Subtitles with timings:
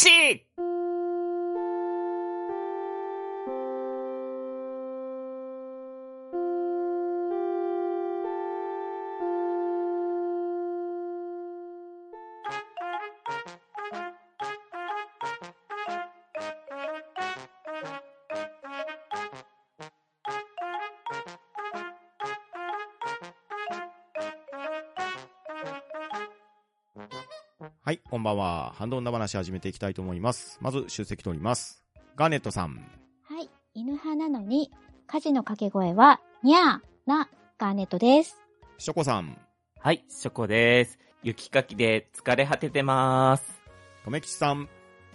[0.00, 0.49] 話は
[28.10, 28.72] こんばんは。
[28.76, 30.58] ハンドンダ話始めていきたいと思います。
[30.60, 31.84] まず、出席取ります。
[32.16, 32.84] ガーネットさん。
[33.22, 33.48] はい。
[33.72, 34.72] 犬派なのに、
[35.06, 38.36] 家事の掛け声は、にゃーなガーネットです。
[38.78, 39.38] ショコさん。
[39.78, 40.98] はい、ショコです。
[41.22, 43.62] 雪かきで疲れ果ててます。
[44.04, 44.68] とめきちさん。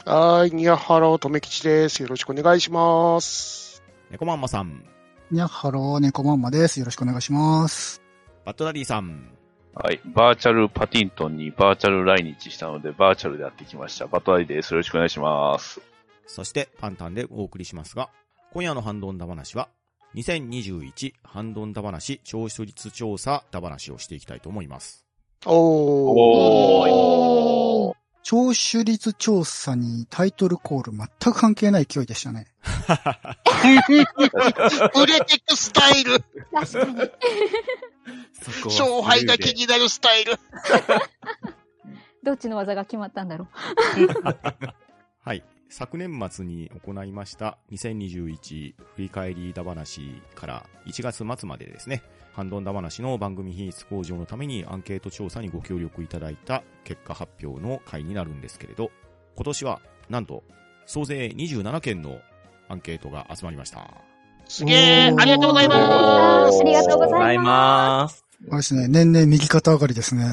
[0.06, 2.02] はーい、ニヤハロー、とめきちです。
[2.02, 3.84] よろしくお願いします。
[4.10, 4.86] 猫まんまさん。
[5.32, 6.80] にゃっはろー、猫まんまです。
[6.80, 8.02] よろしくお願いします。
[8.46, 9.35] バットダディさん。
[9.76, 10.00] はい。
[10.06, 14.08] バーチャルパティントンにバーチャル来日したので、バーチャルでやってきました。
[14.08, 14.74] バトアイです。
[14.74, 15.82] よろしくお願いします。
[16.28, 18.10] そして、パンタンでお送りしますが、
[18.54, 19.68] 今夜のハンドンダ話は、
[20.16, 25.06] 2021ハンドンダ話聴取率調査ダ話をしていきたいと思います。
[25.46, 25.54] おー。
[26.90, 27.65] おー。
[28.26, 32.48] 聴取率調査にタイトルコール全く関係ない勢いでしたね。
[34.96, 36.24] 売れてくスタイル。
[38.66, 40.40] 勝敗が気になるスタイル。
[42.24, 43.48] どっちの技が決まったんだろ
[45.22, 45.44] はい。
[45.70, 52.02] 昨年末に行いました2021振り返りだ話から1月末までですね、
[52.36, 58.92] ハンドンダ話の番組品質向上のためにアンケート調査にご協力いただいた結果発表の回になるんですけれど、
[59.38, 60.44] 今年はなんと
[60.86, 62.20] 総勢27件の
[62.68, 63.90] アンケートが集まりました。
[64.56, 65.76] すげえありがとうございま
[66.46, 68.24] あーありがとうごございざいまます。
[68.48, 70.24] あれですね、年々右肩上がりですね。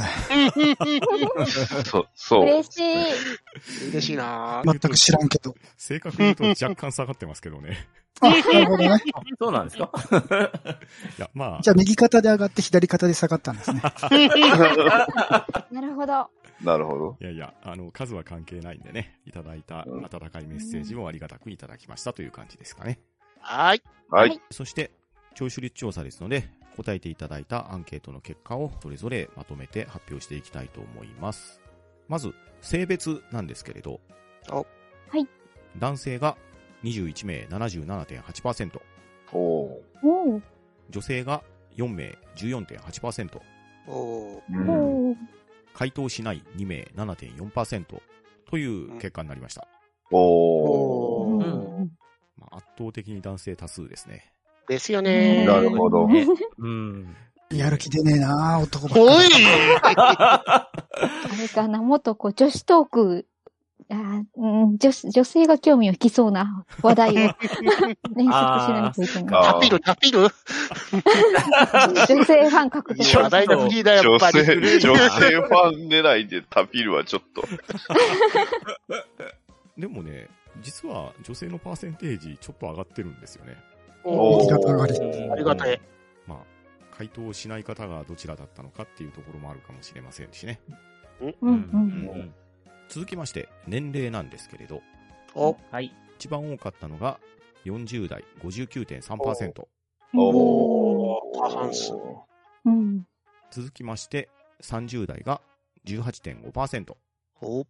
[1.84, 2.26] そう、す。
[2.28, 2.42] そう。
[2.44, 3.12] 嬉しい。
[3.62, 3.88] す。
[3.88, 5.54] 嬉しいな全く知らんけど。
[5.76, 7.88] 正確に言うと若干下がってますけどね。
[8.20, 9.00] あ、なるほどね。
[9.40, 9.90] そうなんですか？
[11.18, 13.82] いや、まあじ、ゃあ右肩で上がって左肩で下がったんですね。
[15.70, 16.28] なるほど。
[16.62, 17.16] なるほど。
[17.20, 23.00] いやいや、あの、数は関係ないんでね、いただいた温かいメッセージをありがたくいただきましたという感じですかね。
[23.42, 23.82] はーい。
[24.10, 24.40] ははいい。
[24.50, 24.90] そして、
[25.34, 31.60] 聴取率調査ですので、答えていただいたアンケートの結果をそれぞれまとめて発表していきたいと思います。
[32.08, 34.00] まず、性別なんですけれど、
[34.50, 34.64] おは
[35.18, 35.26] い。
[35.78, 36.36] 男性が
[36.84, 38.80] 21名77.8%、
[39.32, 39.80] お。
[40.90, 41.42] 女性が
[41.76, 43.40] 4名14.8%、
[43.88, 44.42] おー。
[44.50, 44.70] うん。
[45.10, 45.16] おー。
[45.74, 48.00] 回答しない2名7.4%
[48.50, 49.66] という結果になりました。
[50.10, 50.20] おー。
[50.20, 51.01] お
[52.42, 54.32] まあ、圧倒的に男性多数ですね。
[54.68, 56.06] ですよねなるほど。
[56.08, 56.26] ね
[56.58, 57.16] うん。
[57.50, 59.04] やる気出ねえな男ばっかり。
[59.04, 59.12] おい
[59.84, 60.70] あ
[61.40, 63.26] れかな、もっとこう、女子トーク、
[63.90, 67.28] あーうん女子、女性が興味を引きそうな話題を連
[68.30, 69.34] 発しないといけない。
[69.34, 70.30] あタピル、タピル 女
[72.24, 73.04] 性ファン獲得。
[73.22, 74.38] 話題のフリーだ、やっぱり。
[74.38, 74.98] 女性、女性
[75.40, 77.42] ファン狙いでタピルはちょっと。
[79.76, 80.28] でもね、
[80.60, 83.56] 実は女性のパーセンテージちょっと上がってるんですよね。
[84.04, 84.38] お。
[84.38, 85.80] ありがたい。
[86.26, 86.38] まあ、
[86.96, 90.60] 回答しない方がどちらだったのかっていうところもあるかもしれませんしね。
[91.20, 91.52] うんうん。
[91.52, 92.34] うん
[92.88, 94.82] 続きまして、年齢なんですけれど、
[95.34, 95.90] お、はい。
[96.18, 97.18] 一番多かったのが
[97.64, 99.66] 40代59.3%。
[100.14, 101.40] おー。
[101.40, 101.92] 過半数
[102.66, 103.06] うん。
[103.50, 104.28] 続きまして、
[104.62, 105.40] 30代が
[105.86, 106.94] 18.5%。
[107.40, 107.66] お、うん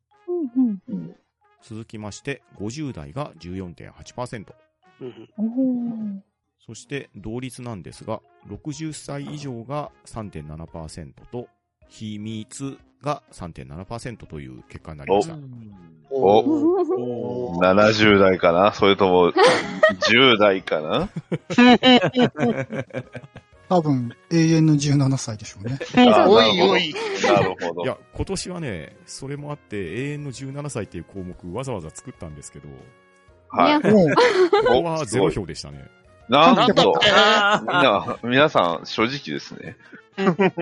[0.56, 1.16] うんうん。
[1.62, 4.52] 続きまして、50代が14.8%。
[5.00, 6.20] うんおー
[6.64, 11.48] そして、同率なんですが、60歳以上が3.7%と、
[11.88, 15.36] 秘密が3.7%という結果になりました。
[16.10, 17.56] お。
[17.56, 18.72] お、70代かな？
[18.72, 21.08] それとも、10代かな？
[23.72, 25.78] 多分、永遠の17歳でしょうね。
[26.12, 26.94] あおいおい。
[27.24, 27.84] なるほど。
[27.84, 32.68] いや、今年はね、それもあって、永遠の17歳っていう項目わざわざ作ったんですけど、
[33.48, 33.90] はい。
[33.90, 34.08] もう、
[34.66, 35.86] ここはゼロ票でしたね。
[36.28, 37.00] なんと、
[38.22, 39.78] 皆さん、正直ですね。
[40.18, 40.52] 17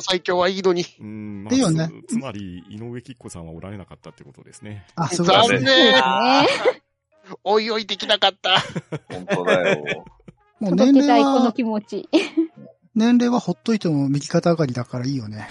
[0.00, 0.80] 歳今日はいいのに。
[0.80, 4.86] うーん、まいいよねつつまり、井上貴子さんはおられなかったってことですね。
[4.94, 5.58] あ、そうだね。
[5.58, 6.02] 残念。
[6.02, 6.82] あ ね
[7.44, 8.58] おいおいできなかった。
[9.10, 10.04] 本当だよ。
[10.62, 12.08] もう年届けたい、この齢は、気持ち。
[12.94, 15.48] 年齢はほっといても右肩上がりだからいいよね。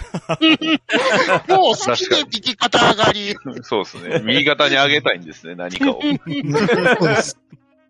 [1.48, 3.36] もう好きで右肩上がり。
[3.62, 4.22] そうですね。
[4.24, 6.00] 右肩に上げたいんですね、何かを。
[6.98, 7.38] そうです。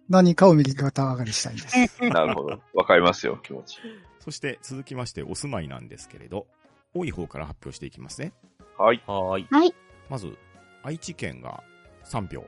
[0.08, 2.02] 何かを右肩上がりしたいんです。
[2.08, 2.60] なるほど。
[2.74, 3.76] わかりますよ、気持ち。
[4.20, 6.46] そして続きましてお住まいなんですけれど、
[6.94, 8.32] 多い方から発表していきますね。
[8.78, 9.02] はい。
[9.06, 9.46] はーい。
[9.50, 9.74] はい。
[10.08, 10.36] まず、
[10.82, 11.62] 愛知県が
[12.04, 12.44] 3票。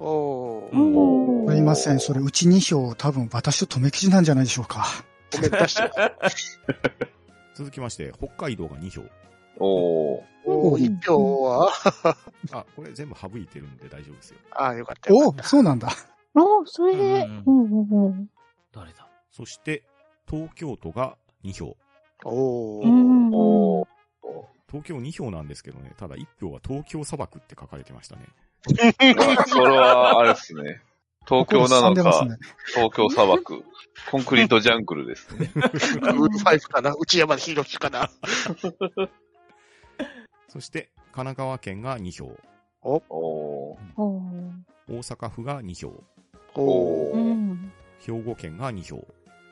[0.00, 0.76] おー。
[0.76, 2.00] おーすいません。
[2.00, 4.84] それ、うち2票、多分私と留吉なんじゃないでしょうか。
[5.32, 5.90] ごめんなさい。
[7.54, 9.02] 続きまして、北海道が2票。
[9.58, 10.22] おー。
[10.46, 11.70] おー、一票は？
[12.52, 14.38] あ、これ全部省いてるんで大丈夫ですよ。
[14.52, 15.34] ああ、よかったお。
[15.42, 15.88] そうなんだ。
[16.34, 18.30] おーそれで、うんうんうんうん。
[18.72, 19.84] 誰だそして、
[20.28, 21.76] 東京都が2票。
[22.24, 22.84] おー。
[22.84, 23.88] うんおー。
[24.70, 28.22] 東京2票なんですけどね、ただ1票は東京砂漠って書かれてましたね。
[29.46, 30.82] それは、あれですね。
[31.26, 32.38] 東京なのか、ね。
[32.74, 33.64] 東京砂漠。
[34.10, 35.50] コンクリートジャングルですね。
[35.54, 36.94] ウールファイブかな？
[36.94, 38.10] 内山博樹かな？
[40.48, 42.36] そして、神奈川県が2票。
[42.82, 42.98] お？
[42.98, 43.02] ー。
[43.10, 44.52] おー
[44.88, 46.02] 大阪府が2票。
[46.54, 47.14] おー。
[47.14, 47.72] うん。
[48.00, 49.06] 兵庫県が2票。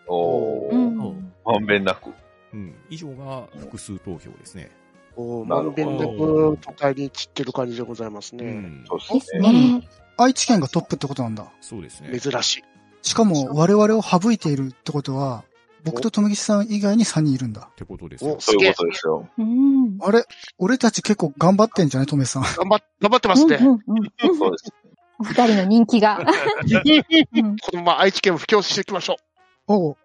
[0.07, 0.73] おー。
[0.73, 1.33] うん。
[1.45, 2.13] まんべんなく。
[2.55, 2.75] うん。
[2.89, 4.71] 以上が複数投票ですね。
[5.19, 8.53] なるほどまんべんなく都会に散ってる感じでございますうね。
[8.53, 8.85] ん。
[8.89, 9.53] そうでですすね。
[9.81, 9.89] ね。
[10.17, 11.47] 愛知県がトップってことなんだ。
[11.61, 12.19] そうですね。
[12.19, 12.65] 珍しい。
[13.03, 15.45] しかも、我々を省いているってことは、
[15.85, 17.75] 僕と留吉さん以外に3人いるんだっ。
[17.75, 18.41] てことですよお。
[18.41, 19.29] そういうことですよ。
[19.39, 19.99] うん。
[20.03, 20.25] あれ？
[20.59, 22.07] 俺たち結構頑張ってんじゃない？
[22.07, 22.43] 留吉さん。
[22.43, 23.57] 頑張っ、頑張ってますね。
[23.61, 24.73] うんうんうんそうです。
[25.21, 26.19] お二人の人気が。
[26.23, 29.17] うんこのまま愛知県を布教していきましょ
[29.67, 29.97] おう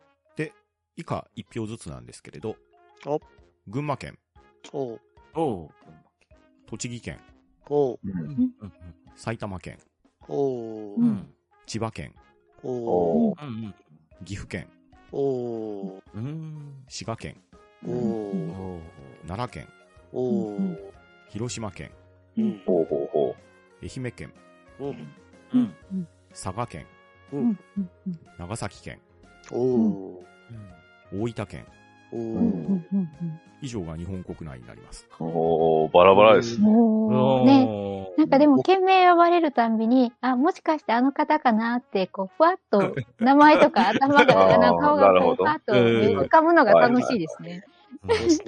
[0.96, 2.56] 以下1票ずつなんですけれど
[3.08, 3.20] お、
[3.68, 4.18] 群馬県、う。
[4.72, 5.02] おう。
[5.36, 5.70] おう。
[6.68, 7.20] 栃木県、
[7.70, 8.00] おう。
[9.16, 9.78] 埼玉県、
[10.28, 11.02] おう。
[11.02, 11.34] うん。
[11.66, 12.14] 千葉県、
[12.64, 13.36] おう。
[14.26, 14.68] 岐阜県、
[15.12, 16.04] おう。
[16.14, 16.84] うん。
[16.88, 17.36] 滋賀県、
[17.86, 18.82] おう。
[19.28, 19.68] 奈良県、
[20.12, 20.94] おう。
[21.30, 21.92] 広島県、
[22.38, 22.62] うん。
[22.66, 23.36] ほうほうほ
[23.82, 24.34] 愛媛県、
[24.80, 25.10] うん。
[25.54, 26.08] うん。
[26.32, 26.86] 佐賀県、
[27.32, 27.90] うんうん
[28.40, 29.00] 長崎県、
[29.52, 30.26] おう。
[31.14, 31.66] 大分県、
[33.62, 35.08] 以上が日本国内になります。
[35.20, 35.24] う。
[35.24, 37.66] おー、バラバラですうんね。
[37.66, 37.66] ね。
[37.66, 45.80] ねなんかでも、県名呼ばれるたんびに、あ、もしかしてあの方かなって、こう、ふわっと、名前とか 頭あが、ーあの顔がふわっとうん
[46.20, 47.64] 浮かぶのが楽しいですね。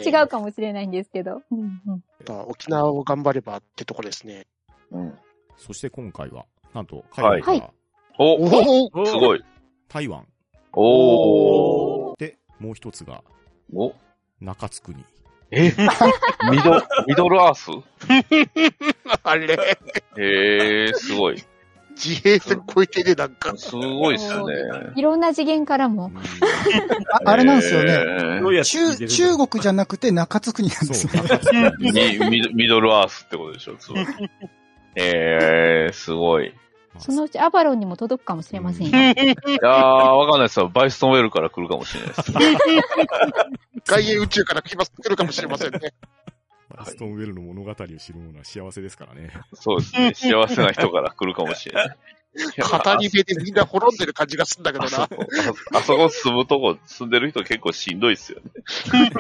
[0.06, 1.42] 違うかもしれないんですけど。
[1.52, 2.04] うんうん
[2.48, 4.48] 沖縄を頑張ればってとこですね。
[4.92, 5.18] うん。
[5.58, 7.70] そして今回は、なんと、海外から、はい
[8.18, 9.44] おおおすごい。
[9.90, 10.26] 台湾
[10.74, 12.16] おー。
[12.18, 13.24] で、もう一つが
[13.74, 13.94] お
[14.42, 15.04] 中津国。
[15.52, 15.72] え
[16.52, 17.72] ミド、ミドルアース？
[19.24, 19.58] あれ、へ
[20.18, 21.44] えー、すごい。
[21.96, 23.56] 自閉線超えてね、なんか。
[23.56, 24.54] すごいっすね。
[24.96, 26.12] いろんな次元からも。
[27.26, 27.94] ああれなんですよね。
[27.94, 28.42] ね。
[28.42, 31.72] どうやって聞い中、中国じゃなくて中津国なんですね。
[31.80, 31.92] ミ
[32.30, 34.08] ミドミドルアースってことでしょ、つまり。
[34.96, 36.54] えー、すごい。
[37.00, 38.92] そのうちアバロンにも届くかもしれませんよ。
[38.92, 40.70] いやー、わかんないですよ。
[40.70, 42.32] バイストンウェルから来るかもしれないです。
[43.86, 45.80] 外縁宇宙から来ます、来るかもしれませんね。
[46.76, 49.32] バストンウェルの物語を知る者は幸せですからね。
[49.54, 50.14] そうですね。
[50.14, 51.98] 幸せな人から来るかもしれない。
[52.38, 55.04] いや語り部でみんな滅んでる感じがするんだけどな。
[55.04, 55.26] あそこ
[55.74, 58.52] ああそこ住むとこ、住んでる人結構しんどいっすよね。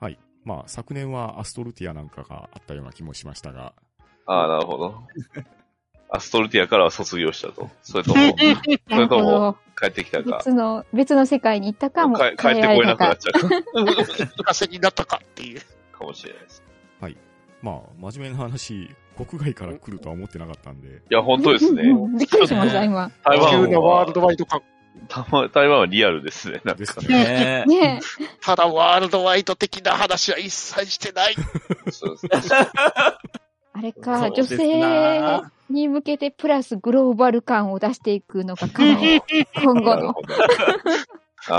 [0.00, 0.18] はい。
[0.44, 3.74] まあ、昨年はアストルティアなんかがあったような気もしましたが、
[4.26, 5.02] ああ、なるほど。
[6.16, 7.70] アストルティアからは卒業したと。
[7.82, 8.20] それとも、そ
[8.88, 9.56] なれとも。
[9.76, 10.36] 帰ってきたか。
[10.38, 12.16] 別の、別の世界に行ったかも。
[12.16, 15.60] か帰ってこれなくなっちゃうか稼ぎになったかっていう。
[15.92, 16.64] かもしれないです。
[17.64, 21.82] まあ、真面目な話、国外から来るとは思ってなかったんで、いや、本当ですね。
[21.84, 23.10] うんうんびっくりしました、今。
[23.24, 24.60] 台湾急なワールドは、ワイド感。
[25.08, 26.60] 台湾はリアルですね。
[26.62, 27.64] なんかですね。
[27.66, 28.00] ねね
[28.42, 31.36] ただワールドワイド的な話は一切してない。
[31.90, 32.60] そうですね。
[33.76, 39.20] あれか、女性なに向けてプラスグローバル感を出していくのがかなり
[39.62, 40.14] 今後の。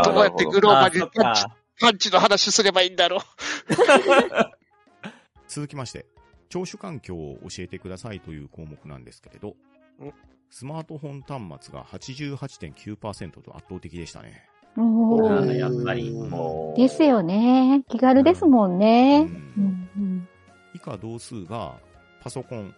[0.03, 0.11] ど。
[0.13, 1.55] うやってグローバルパンチか。
[1.81, 3.19] パンチの話すればいいんだろう。
[5.49, 6.05] 続きまして、
[6.47, 10.13] 聴取環境を教えてくださいという項目なんですけれどん、
[10.49, 14.47] スマートフォン端末が88.9%と圧倒的でしたね。
[14.77, 16.11] おあーーやっぱり。
[16.11, 17.83] もうですよね。
[17.89, 19.27] 気軽ですもんね。
[19.57, 20.29] ううんんうん
[20.73, 21.79] 以下同数が、
[22.25, 22.73] パソコン、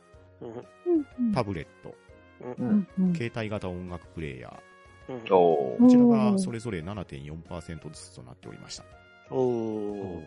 [1.34, 1.96] タブレット、
[3.16, 8.84] 携帯型音楽プレイヤー、こちらがうんそれぞれ7.4%ずつとなっておりました。
[9.30, 10.22] 項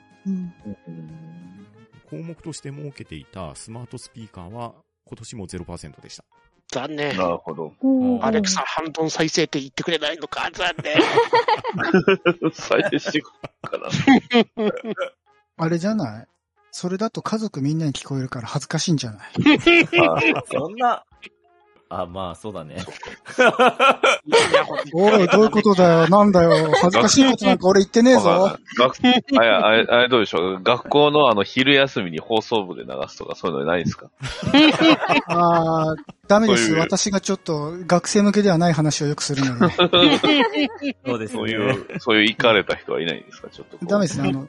[2.17, 4.73] 目として設けていたスマートスピーカーは
[5.05, 6.25] 今年も0%でした。
[6.73, 7.15] 残念。
[7.19, 7.75] なるほど。
[8.23, 10.97] アレクサ、ハンドン再生って言ってくれないのか残念。
[12.55, 13.87] 再生してくるかな。
[15.59, 16.27] あれじゃない？
[16.73, 19.21] それだと家族みんなに聞こえるから恥ずかしいんじゃない？
[20.53, 21.05] そんな、
[21.89, 22.77] あ、まあ、そうだね。
[24.93, 26.09] おい、どういうことだよ？
[26.09, 26.71] なんだよ？
[26.81, 28.57] 恥ずかしいことなんか俺言ってねえぞ。
[28.77, 30.62] 学あれ、あれ、あれどうでしょう？
[30.62, 34.09] 学校のあの、昼休みに放送部で流すとかそういうのないんですか？
[35.27, 35.97] あー、
[36.29, 36.73] ダメです。
[36.75, 39.75] 私がちょっと学生向けではない話をよくするので。
[41.05, 41.59] そうですそういね。
[41.97, 43.49] う、そういう行かれた人はいないんですか？
[43.50, 43.85] ちょっと。
[43.87, 44.29] ダメですね。
[44.29, 44.49] あの、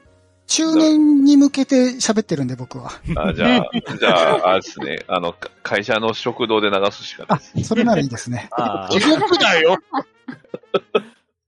[0.54, 2.90] 中年に向けて喋ってるんで、僕は。
[3.16, 4.98] あ、じゃあ、 じゃあ、あれですね。
[5.08, 8.50] あの、か会社の食堂で流すしかないあです。、それならいいですね。
[8.52, 9.78] あ地獄だよ。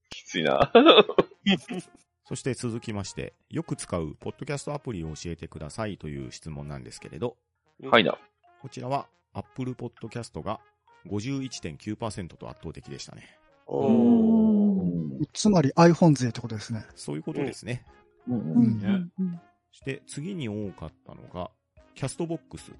[0.08, 0.72] きついな。
[2.26, 7.36] そして続きまして、よく使うポッドキャストアプリを教えてくださいという質問なんですけれど、
[7.82, 8.16] はいな。
[8.62, 10.60] こちらは Apple Podcast が
[11.08, 13.38] 51.9%と圧倒的でしたね。
[13.66, 16.86] おうーんつまり iPhone 勢ってことですね。
[16.94, 17.84] そういうことですね。
[18.28, 19.40] うんうんうん
[19.72, 21.50] そして次に多かったのが、
[21.94, 22.72] キャストボックス。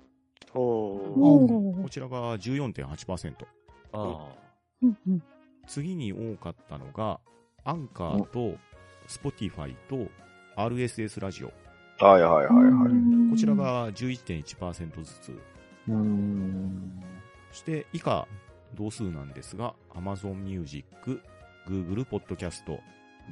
[0.53, 3.35] こちらが14.8%。
[3.93, 4.29] あ
[4.83, 5.23] うんうん
[5.67, 7.21] 次に多かったのが、
[7.65, 8.57] アンカーと、
[9.09, 10.09] Spotify と、
[10.57, 11.53] RSS ラジオ。
[12.05, 13.31] はいはいはいはい。
[13.31, 15.39] こちらが11.1%ずつ。
[17.51, 18.29] そして以下、
[18.75, 20.85] 同数なんですが、Amazon Music、
[21.67, 22.79] Google Podcast、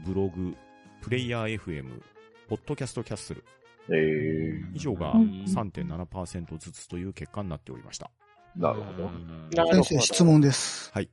[0.05, 0.57] ブログ、
[1.03, 2.01] プレイヤー FM、
[2.49, 3.45] ポッドキャストキャッスル。
[3.89, 8.11] えー、以上がうん3.7%ずつという結果になっておりました。
[8.57, 9.73] なるほど。
[9.73, 10.91] 先生、質問です。
[10.95, 11.11] はい。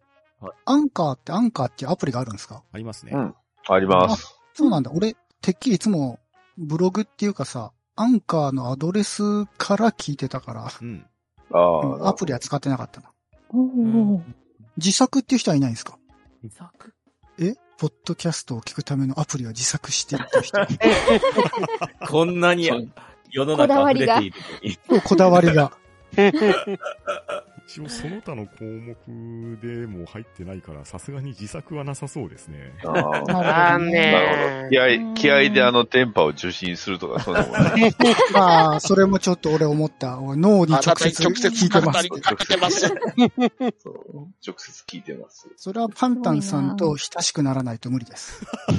[0.65, 2.63] アンカーってアンカーっていうアプリがあるんですか？
[2.71, 3.11] ありますね。
[3.13, 3.35] うん
[3.67, 4.35] あります。
[4.53, 4.91] そうなんだ。
[4.93, 6.19] 俺、てっきりいつも
[6.57, 11.05] ブログっていうかさ、アンカーのアドレスから聞いてたから、うん。
[11.51, 13.11] あうんあ、アプリは使ってなかったな。
[13.49, 14.21] おー
[14.77, 15.97] 自作っていう人はいないんですか？
[16.43, 16.98] 自作え
[17.79, 20.57] ポッドキャストを聞くためのアプリは自作していった人。
[22.11, 22.69] こんなに
[23.31, 24.35] 世の中溢れている
[24.89, 25.01] のに。
[25.01, 25.71] こだわりが。
[27.69, 32.73] 一応その他の項目でも入ってないから、さすがに自作はなさそうですね。
[32.83, 34.69] あああーなるほねど。
[34.71, 37.93] 気合、気合であの電波を受信するとか、そういうのもない。
[38.33, 40.19] まあ、それもちょっと俺思った。
[40.19, 42.21] 俺脳に直接直接聞いてます語り。
[42.23, 42.87] かけてます。
[42.87, 42.97] 直
[44.57, 45.47] 接聞いてます。
[45.55, 48.47] それはパンタンさんと親しくならないと無理です。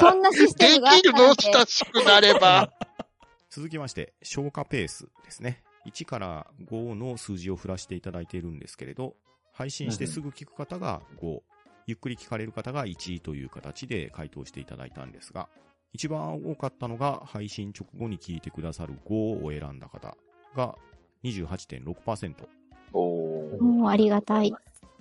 [0.00, 2.72] そんなシステでムがあっきるの親しくなれば。
[3.48, 5.62] 続きまして、消化ペースですね。
[5.90, 9.16] 1から5の数字を振らしていただいているんですけれど、
[9.52, 11.40] 配信してすぐ聞く方が5、
[11.86, 15.48] ゆっくり聞かれる方が1という形で回答していただいたんですが、
[15.92, 20.16] 一番多かったのが配信直後に聞いてくださる5を選んだ方
[20.54, 20.76] が
[21.24, 22.48] 28.6%。
[22.92, 24.54] おーありがたい。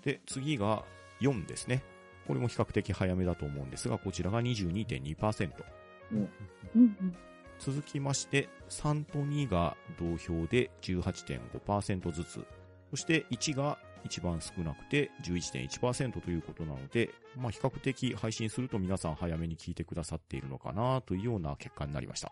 [0.03, 0.84] で、次が
[1.22, 1.84] 4ですね。
[2.27, 5.51] これも比較的早めだと思うんですが、こちらが22.2%。
[6.12, 6.29] うん
[6.75, 7.15] うん
[7.60, 12.46] 続きまして、3と2が同票で18.5%ずつ。
[12.89, 22.32] そして1が一番少なくて11.1%ということなので、まあ比較的配信すると皆さん早めに聞いてくださっているのかなというような結果になりました。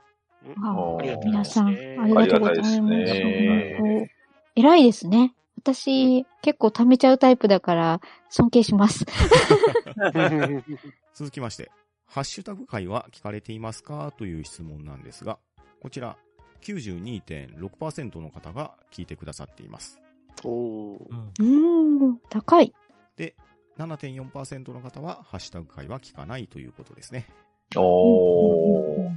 [0.64, 2.82] あありが皆さん、ありがとうございます。
[2.82, 4.12] ね
[4.56, 5.34] 偉いですね。
[5.60, 9.06] 私、結構貯めちゃうタイプだから、尊敬します。
[11.14, 11.70] 続きまして、
[12.08, 14.14] ハッシュタグ会は聞かれていますか？
[14.18, 15.40] という質問なんですが、
[15.82, 16.18] こちら
[16.62, 20.00] 92.6%の方が聞いてくださっています。
[20.44, 21.00] おー
[21.40, 22.74] うんうーん、高い。
[23.16, 23.36] で、
[23.78, 27.28] 7.4%の方はハッシュタグ会は聞かないということですね。
[27.76, 29.10] おー。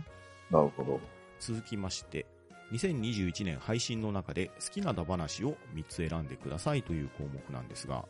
[0.51, 1.01] なるほど。
[1.39, 2.27] 続きまして、
[2.73, 8.05] 2021年配信の中で好きなダ話を3つ選んでくださいという項目なんですが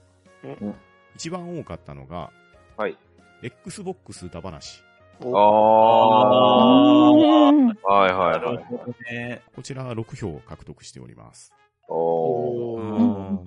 [0.44, 0.74] うん、
[1.14, 2.30] 一番多かったのが、
[2.76, 2.96] はい。
[3.42, 4.82] Xbox ダ話。
[5.22, 7.12] あうあ。
[7.12, 8.40] はいはいは。
[8.40, 9.42] ないるほどね。
[9.54, 11.52] こちら6票獲得しております。
[11.88, 13.38] おー。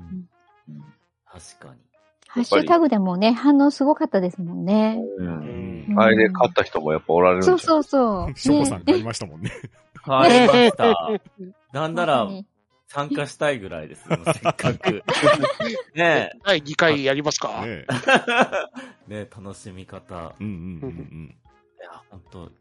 [1.25, 1.81] 確かに。
[2.27, 4.99] ハッシュタグでもね、反応すごかったですもんね。
[5.19, 5.23] う。
[5.23, 8.37] うんうんあれで勝った人もやっぱおられるそうそうそう。
[8.37, 9.51] しょこさんね買いましたもんね。
[9.95, 11.09] 買いました。
[11.71, 12.27] なんなら
[12.93, 15.03] 参加したいぐらいですよ、 せっかく。
[15.95, 17.65] ね第2回やりますか？
[17.65, 17.85] ね
[19.09, 19.27] え。
[19.35, 20.35] 楽しみ方。
[20.39, 21.35] うんうんうん
[21.79, 22.51] いや、ほんと、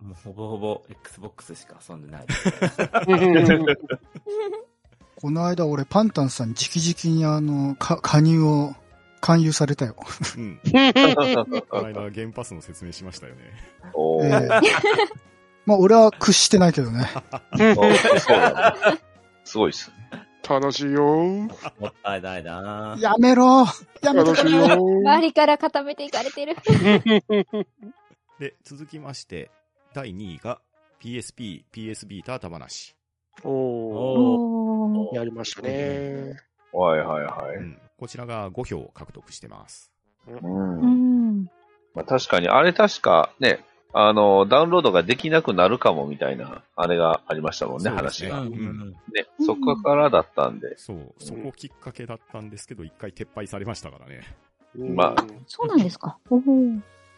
[0.00, 2.26] もうほぼほぼ Xbox しか遊んでない。
[5.16, 8.74] この間俺パンタンさん直々にあの、か、加入を、
[9.20, 9.96] 勧誘されたよ。
[10.36, 10.42] うん。
[10.44, 10.60] うん。
[10.62, 13.40] この間、ゲームパスの説明しましたよね。
[13.94, 14.44] おえー。
[14.44, 14.60] え
[15.64, 17.08] まあ俺は屈してないけどね。
[17.74, 17.90] そう。
[19.46, 20.26] すごいっすね。
[20.48, 21.48] 楽しいよー。
[21.80, 23.64] もったいないなやめろ
[24.02, 24.98] やめて楽しいくれよー。
[24.98, 26.56] 周りから固めていかれてる。
[28.38, 29.50] で、続きまして、
[29.94, 30.60] 第2位が
[31.00, 32.96] PSP、PS ビーターダ話。
[33.44, 35.14] おお。
[35.14, 36.34] やりましたね。
[36.72, 37.56] はいはいはい。
[37.56, 37.80] うん。
[37.98, 39.92] こちらが5票獲得してます。
[40.26, 41.44] うんうん。
[41.94, 48.40] まあ、確かに、あれ確かね、あの、ダウンロードができなくなるかもみたいな、あれがありましたもんね、ね話が。
[48.40, 48.56] うんね、
[49.38, 50.76] うんそこからだったんで。
[50.76, 54.22] そう、そこきっかけだったんですけど、一回撤廃されましたからね。
[54.78, 56.18] まあそうなんですか？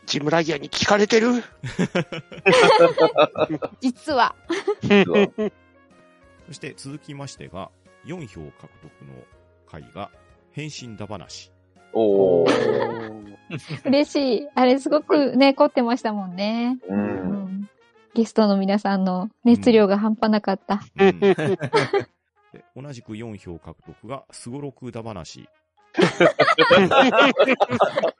[0.06, 1.28] ジムラギアに聞かれてる？
[3.80, 4.34] 実は。
[4.82, 5.28] 実は
[6.46, 7.70] そして続きましてが、
[8.06, 9.14] 4票獲得の
[9.66, 10.10] 回が、
[10.52, 11.52] 変身だ話。
[11.92, 13.36] おー。
[13.84, 14.48] 嬉しい。
[14.54, 16.78] あれすごくね、凝ってましたもんね。
[16.88, 16.94] う。
[16.94, 17.00] うん
[17.62, 17.70] ん。
[18.14, 20.80] ゲストの皆さんの熱量が半端なかった。
[20.98, 21.20] うん
[22.52, 25.48] で同じく4票獲得が、すごろくだ話。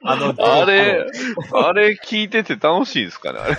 [0.03, 1.05] あの、あれ、
[1.51, 3.55] あれ聞いてて楽しいですかね、あれ。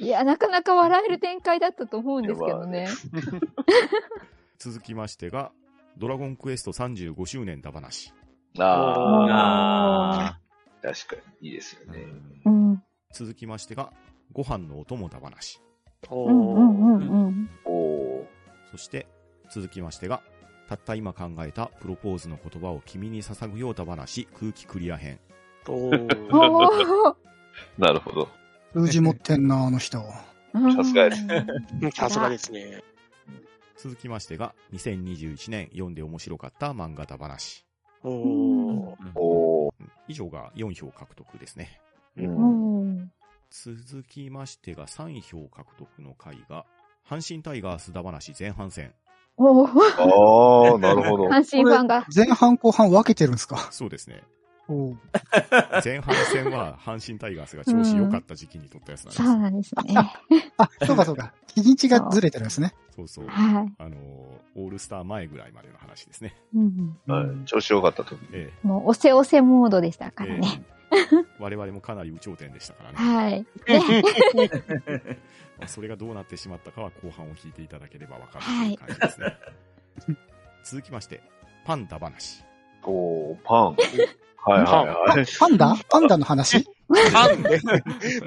[0.00, 2.88] いや、なかなか笑える展開だったと思うんですけどね。
[4.58, 5.52] 続きましてが、
[5.96, 8.12] ドラゴンクエスト35周年だ話。
[8.64, 10.40] あああ、
[10.82, 12.04] 確かに、いいですよね。
[12.44, 12.82] うん。
[13.12, 13.92] 続きましてが、
[14.32, 15.60] ご飯のお供だ話。
[16.08, 17.50] おうんうんうんうん。
[17.64, 18.26] おー。
[18.70, 19.06] そして、
[19.50, 20.22] 続きましてが、
[20.68, 25.18] たった今考えたプロポーズの言葉を君に捧ぐようだ話、空気クリア編。
[25.68, 27.16] おーおー
[27.78, 28.28] なるほど。
[28.72, 29.98] 数字持ってんな、あの人。
[30.00, 31.26] さすがです
[31.94, 32.82] さすがですね。
[33.76, 37.65] 続きましてが、2021年読んで面白かった漫画だ話。
[38.08, 39.74] おーお
[40.06, 41.80] 以上が4票獲得ですね。
[43.50, 46.64] 続きましてが3票獲得の回が、
[47.08, 48.94] 阪神タイガースだ話前半戦。
[49.36, 51.24] おーああ、なるほど。
[51.24, 52.06] 阪神ファンが。
[52.14, 53.58] 前半後半分けてるんですか？
[53.72, 54.22] そうですね。
[55.84, 59.22] 前半戦は阪神タイガースが調子良かった時期に取ったやつなんです。
[59.22, 59.94] そうなんですね。
[60.56, 61.32] あ、そうかそうか。
[61.54, 62.74] 日にちがずれてるんですね。
[62.94, 63.26] そうそう。
[63.28, 63.74] はい。
[63.78, 63.98] あのー、
[64.56, 66.34] オールスター前ぐらいまでの話ですね。
[66.54, 68.28] うんはい調子良かった時に。
[68.32, 70.62] えもう、おせおせモードでしたえからね。
[70.64, 70.76] ええ
[71.38, 72.96] 我々もかなり有頂天でしたからね。
[72.96, 73.46] はい。
[74.34, 74.46] ね
[75.58, 79.36] まあそれがどうなってしまったかは後半を聞いていただければわかるという感じですね。
[80.64, 81.22] 続きまして、
[81.64, 82.44] パンダ話。
[82.82, 83.76] おー、パン。
[84.46, 85.26] はいはいはい。
[85.38, 85.74] パンダ？
[85.90, 86.66] パンダの話？
[86.88, 87.58] なんで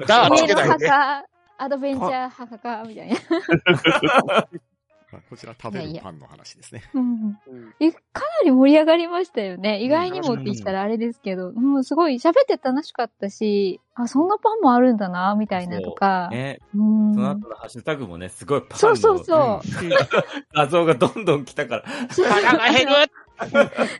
[0.06, 0.88] だーつけないで。
[0.88, 1.24] 墓、
[1.58, 3.16] アドベンチャー墓みたいな。
[5.12, 6.82] まあこちら食べるパンの話ですね。
[6.94, 9.82] うんうんえかなり盛り上がりましたよね。
[9.82, 16.28] 意外にもって言ったらあれですけど、うん、すごい喋って楽しかったし、あ、そんなパンもあるんだな、みたいなとか。
[16.30, 19.68] ね、うんその後のハッシュタグもね、すごいパンのそうそうそう。
[20.54, 22.92] 画像がどんどん来たから、腹が減る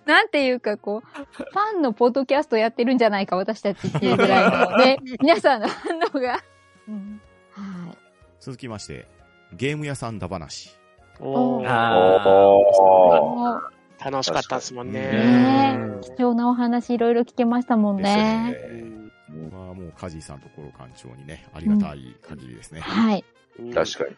[0.05, 6.41] なんていうかこう、パンのポッドキャストやってるんじゃないか、私たちっていうぐらいのね、 皆さんの反応が。
[6.89, 7.21] うん、
[7.53, 7.99] はい。
[8.41, 9.07] 続きまして、
[9.53, 10.80] ゲーム屋さんだ話。
[11.21, 13.71] おーあ
[14.03, 15.79] 楽しかったですもんねね。
[16.17, 18.53] 貴重なお話いろいろ聞けましたもんね。
[18.53, 19.11] ね。
[19.53, 22.81] まあもうカジーさんところ館長にね、ありがたい限りですね。
[22.81, 23.25] はい。
[23.59, 24.11] うん確かに。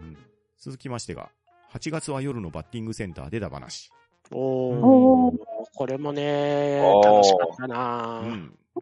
[0.00, 0.16] うん
[0.58, 1.30] 続きましてが、
[1.74, 3.90] 8月は夜のバッティングセンターでだ話。
[4.30, 5.36] おおー
[5.74, 8.58] これもね楽しかったなぁうん。
[8.74, 8.80] こ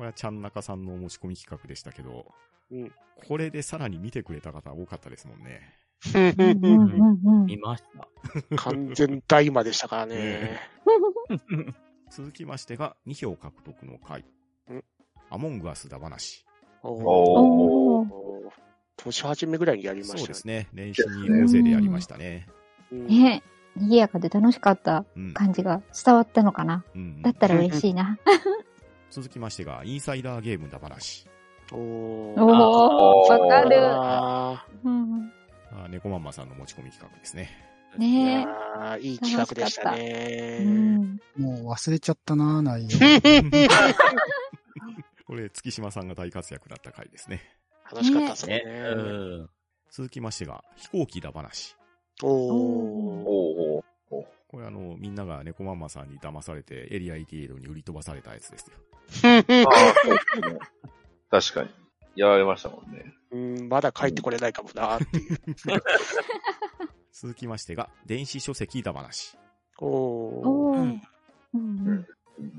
[0.00, 2.26] れはちゃんなかさんのお持ち込み企画でしたけど、
[2.72, 2.92] うん
[3.28, 5.60] これでさらに見てくれた方多かったですもんね。
[6.14, 8.08] うんうんうんうん見ました。
[8.56, 10.60] 完全大魔でしたからね。
[12.10, 14.24] 続きましてが、2票獲得の回
[14.68, 14.84] うん。
[15.30, 16.44] アモングアスだ話。
[16.82, 18.12] おおー。
[18.12, 18.64] おー
[18.96, 20.68] 年始めぐらいにやりましたそうですね。
[20.72, 22.48] 年始に大勢でやりましたね。
[22.92, 23.42] うんね
[23.76, 25.34] 賑やかで楽しかったうん。
[25.34, 26.84] 感じが伝わったのかな。
[26.94, 28.18] うんだったら嬉しいな。
[29.10, 31.28] 続きましてが、インサイダーゲームだ話。
[31.72, 33.76] おーおー、わかる。
[35.74, 37.50] あ猫マンマさんの持ち込み企画ですね。
[37.98, 40.60] ねやーいい企画でしたえ。
[40.60, 40.64] ね。
[40.64, 42.98] うんもう忘れちゃったな、内容。
[45.26, 47.40] これ、月島さんが大活躍だった回ですね。
[47.90, 48.62] 楽しかったですね。
[48.64, 48.72] ね。
[48.72, 48.94] う
[49.42, 49.50] ん。
[49.90, 51.76] 続きましてが、飛行機だ話。
[52.22, 53.84] おーおー。
[54.48, 58.76] これあの、みんなが猫マンマさんに騙されて、エリア88に売り飛ばされたやつですよ。
[59.26, 60.58] あーそうですね
[61.30, 61.83] 確かに。
[62.16, 63.14] やられましたもんね。
[63.30, 65.38] うんまだ帰ってこれないかもなーっていう。
[67.12, 69.36] 続きましてが、電子書籍だ話。
[69.78, 71.00] おーおーうん
[71.54, 72.06] うん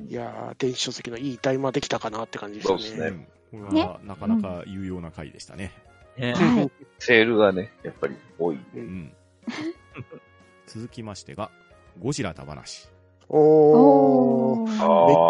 [0.08, 3.12] いやー電子書籍のいい大魔できたかなって感じでしたそうね。
[3.12, 5.72] ねうんこれはなかなか有用な回でしたね。
[6.18, 6.72] ねはい。
[7.00, 8.60] セールがね、やっぱり多い。
[8.76, 9.14] うん。
[10.68, 11.52] 続きましてが、
[12.00, 12.90] ゴジラだ話。
[13.30, 14.78] おーめっ。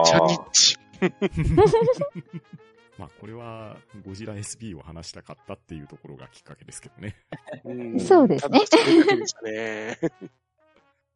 [0.05, 0.77] ちゃニッチ。
[2.97, 7.15] まあ、これは、ゴジラ SB を話したかったっていうところがきっかけですけどね。
[7.65, 8.61] うんそうですね
[9.43, 9.99] ね。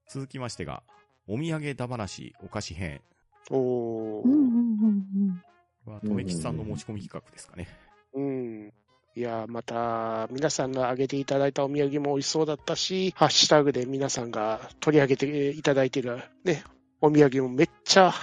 [0.09, 0.83] 続きましてが、
[1.27, 3.01] お土産だ話お菓子編。
[3.49, 5.43] おーうんうんうん
[5.85, 7.67] これは、とめきちさんの持ち込み企画ですかね。
[8.13, 8.73] うん。
[9.15, 16.63] いや、また、皆さんが挙げていただいたお土産も美味しそうだったし、ハッシュタグで皆さんが取り上げていただいているね、
[17.01, 18.13] お土産もめっちゃ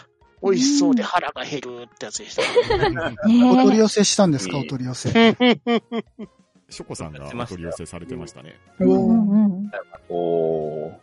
[0.43, 2.43] 美味しそうで腹が減るってやつでした。
[3.51, 5.11] お取り寄せしたんですか、ええお取り寄せ。
[6.69, 8.59] ショコさんがしましたお取り寄せされてましたね。
[10.09, 10.97] おー。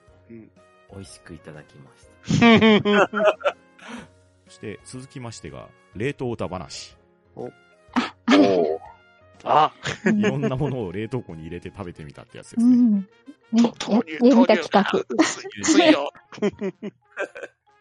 [0.93, 2.07] 美味しくいただきまし
[2.39, 3.09] た。
[4.47, 6.95] そして、続きましてが、冷凍だ話。
[7.35, 7.51] おー。
[9.45, 9.73] あ、
[10.05, 12.75] うんいろんなものを冷凍庫に入れて食べてみたってやつですね。
[12.75, 12.95] うん。
[13.51, 14.85] ね、豆乳、豆乳企画。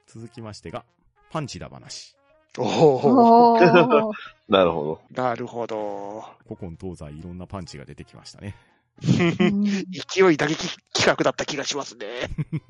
[0.07, 0.85] 続きましてが、
[1.33, 2.15] パンチだ話。
[2.59, 3.59] お。
[4.51, 6.23] なるほなるほど。
[6.47, 8.55] 古今東西いろんなパンチが出てきましたね。
[9.03, 12.07] うん 勢い打撃企画だった気がしますね。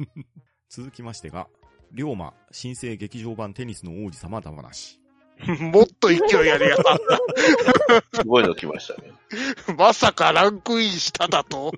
[0.70, 1.48] 続きましてが、
[1.90, 5.01] 龍馬、新生劇場版テニスの王子様だ話。
[5.59, 6.98] もっと勢いあるやつあっ
[8.12, 8.20] ど。
[8.20, 9.11] すごいの来ましたね。
[9.66, 9.75] た。
[9.75, 11.72] まさかランクインしただと。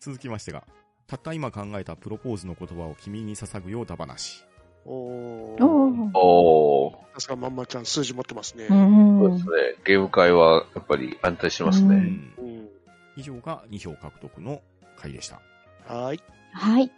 [0.00, 0.64] 続きましてが、
[1.06, 4.44] たった今考えたプロポーズの言葉を君に捧ぐようだ話。
[4.84, 5.62] おおー。
[5.62, 7.14] ーおー。
[7.14, 8.66] さすがまんまちゃん数字持ってますね。
[8.66, 9.50] うんそうですね。
[9.84, 11.96] ゲーム会はやっぱり安定してますうね。
[11.96, 12.68] うんうん。
[13.16, 14.62] 以上が2票獲得の
[14.96, 15.40] 回でした。
[15.86, 16.20] はい。
[16.52, 16.90] はい。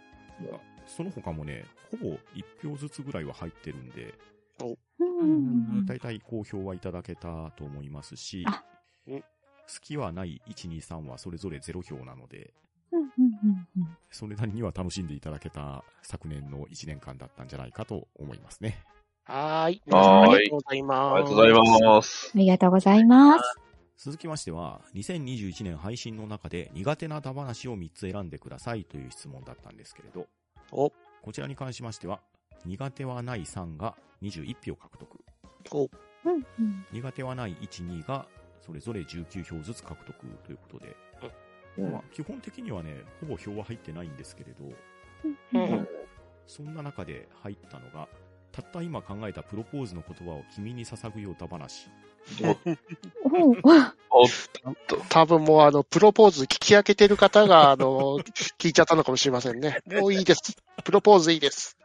[0.87, 4.13] その他もね、ほぼ1票ずつぐらいは入ってるんで、
[4.99, 8.45] うん大体好評はいただけたと思いますし、
[9.07, 9.21] 好
[9.81, 12.53] きはない1、2、3はそれぞれ0票なので、
[14.11, 18.83] それなりには楽しんでいただけた昨年の1年間だったんじゃないかと思いますね。
[19.25, 19.81] はーい。
[19.91, 21.15] ありがとうございます。
[21.15, 22.31] ありがとうございます。
[22.33, 23.55] ありがとうございます。
[23.97, 30.27] 続きましては、2021年配信の中で苦手なダ話を3つ選んでくださいという質問だったんですけれど、
[30.71, 32.19] お、こちらに関しましては、
[32.65, 35.19] 苦手はない3が21票獲得、
[35.71, 38.27] お、うんうん苦手はない1、2が
[38.65, 40.95] それぞれ19票ずつ獲得ということで、
[41.77, 44.65] うんまあ、基本的にはね、ほぼ票は入ってないんですけれど、
[45.53, 45.87] うんうん
[46.47, 48.07] そんな中で入ったのが、
[48.51, 51.89] たった今考えたプロポーズの言葉を君に捧ぐようだ話。
[54.09, 54.25] お
[55.09, 58.19] 多分もうあの、プロポーズ聞き分けてる方が、あの、
[58.57, 59.81] 聞いちゃったのかもしれませんね。
[59.87, 60.55] もういいです。
[60.83, 61.77] プロポーズいいです。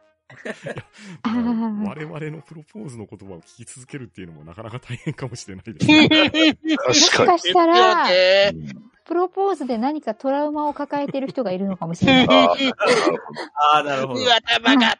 [1.23, 6.57] 我々のプロポーズの言葉を聞き続けるっていうのもなかなか大変かもしれないですね。
[6.87, 8.07] もし確かかしたら。
[9.05, 12.47] プロポーズで何かトラウマを抱えてる人がいるのかもしれない。
[12.47, 12.71] あー
[13.73, 14.21] ああ、なるほど。
[14.21, 14.97] うわ、頭が。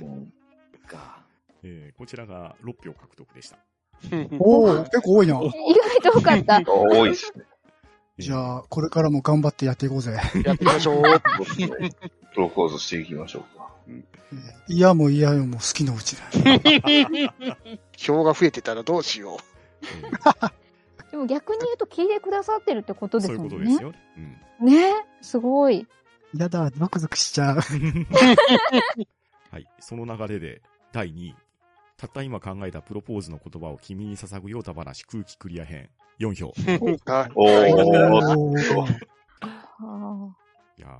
[0.00, 0.32] うん
[0.86, 1.22] か。
[1.62, 3.56] えーこちらが6票獲得でした。
[4.38, 5.40] おお結構多いな。
[5.40, 5.48] 意
[6.02, 6.62] 外と多かった。
[6.66, 7.44] 多いですね。
[8.18, 10.12] じゃあ、これからも頑張ってやっていこうぜ。
[10.44, 11.02] やってみましょう。
[12.34, 13.55] プロポーズしていきましょうか。
[14.68, 16.24] 嫌も嫌よも好きのうちだ。
[17.96, 19.38] 票が増えてたらどうしよ
[19.82, 20.52] えー
[21.12, 23.38] でも逆に言うと聞いてくださってるってことですそうい。
[23.38, 23.92] うんことですよ。
[24.60, 24.92] うんね？
[25.22, 25.86] すごい。
[26.36, 27.56] やだ、ゾクゾクしちゃう。
[27.56, 27.62] は
[29.58, 29.66] い。
[29.78, 30.60] その流れで、
[30.92, 31.34] 第2位。
[31.96, 35.88] たった今考えたプロポーズの言葉を君に捧ぐようだ話空気クリア編。
[36.18, 36.52] 4票。
[37.34, 37.76] おーお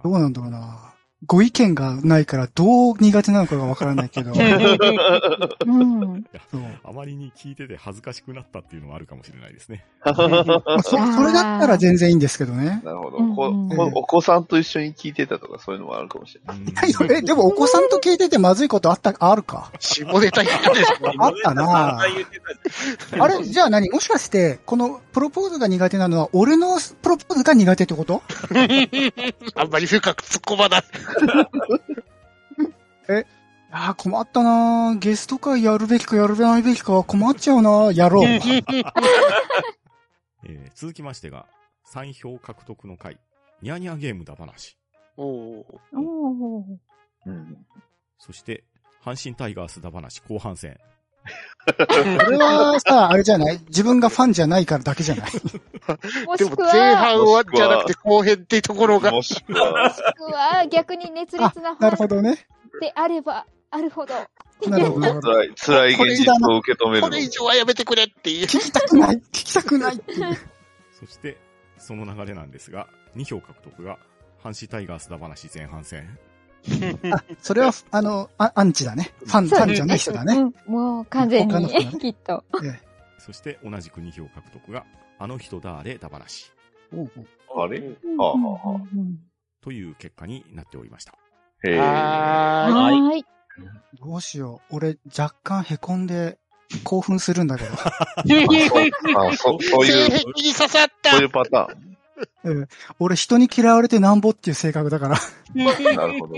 [0.02, 0.94] どうなんだろうな。
[1.26, 4.32] ご意見がないからどう苦手なのかがわからないけど。
[4.32, 4.34] あ
[5.66, 6.24] うん。
[6.50, 9.84] そうあまりに聞いてて恥ずかしくなったっていうのはあるかもしれないですね。
[10.04, 12.80] まあそそれだったら全然いいんですけどね。
[12.84, 13.16] なるほど。
[13.18, 16.58] うんこうんこお子さんと一緒に聞いてたとかそういうのもあるかもしれない。
[16.58, 19.72] うんえ、でもお子さんと聞いててまずいことあった、あるか？
[19.80, 20.94] 下ネタ言ったでしょ。
[21.24, 23.42] あったなあれ？
[23.44, 23.90] じゃあ何？
[23.90, 28.22] もしかして、このプロポーズが苦手なのは、俺のプロポーズが苦手ってこと？
[29.56, 30.82] あんまり深く突っ込まない。
[33.70, 38.24] ああ、困ったなゲスト会やるべきかやるべないべきか困っちゃうなやろう。
[38.24, 38.84] えー
[40.74, 41.46] 続きましてが、
[41.92, 43.18] 3票獲得の回。
[43.62, 44.76] ニャーニャーゲームだ話。
[45.16, 46.64] おーおー
[47.26, 47.66] うん。
[48.18, 48.64] そして、
[49.02, 50.78] 阪神タイガースだ話後半戦。
[51.66, 53.58] これはさ、あれじゃない？
[53.68, 55.30] 自分がファンじゃないからだけじゃない？
[56.38, 59.10] でも前は、半はじゃなくて後編っていうところが。
[59.10, 62.46] もしくは、もしくは逆に熱烈なフなるほァンどね。
[62.80, 64.14] であればあるほど。
[64.68, 65.32] なるほどなるほど。
[65.56, 67.20] 辛い、現実を受け止めるのこれ。
[67.20, 68.46] 以上はやめてくれっていう。
[68.46, 70.38] 聞きたくない聞きたくないっていう。
[70.98, 71.36] そして、
[71.78, 72.86] その流れなんですが、
[73.16, 73.98] 2票獲得が、
[74.42, 76.18] 阪神タイガースだ話前半戦。
[77.12, 79.12] あ、それは、あの、あアンチだね。
[79.24, 80.34] ファン、ファンじゃない人だね。
[80.34, 82.44] うんもう完全に他の人だね、きっと。
[82.64, 82.80] え
[83.18, 84.84] そして、同じく2票獲得が、
[85.18, 86.52] あの人だーれだ話。
[86.92, 87.80] えおうおうあれ？
[87.80, 87.86] は
[88.18, 89.18] あはあはあうん
[89.62, 91.12] という結果になっておりました。
[91.64, 91.78] へえ。
[91.78, 91.82] は
[92.70, 93.18] はーい。
[93.18, 93.24] ーい。
[94.00, 94.76] どうしよう。
[94.76, 96.38] 俺、若干凹んで
[96.84, 97.70] 興奮するんだけど。
[97.74, 101.68] あ、そ、そういう、 性癖に刺さったそういうパタ
[102.44, 105.16] うん俺、人に嫌われてなんぼっていう性格だから。
[105.54, 106.34] なるほど。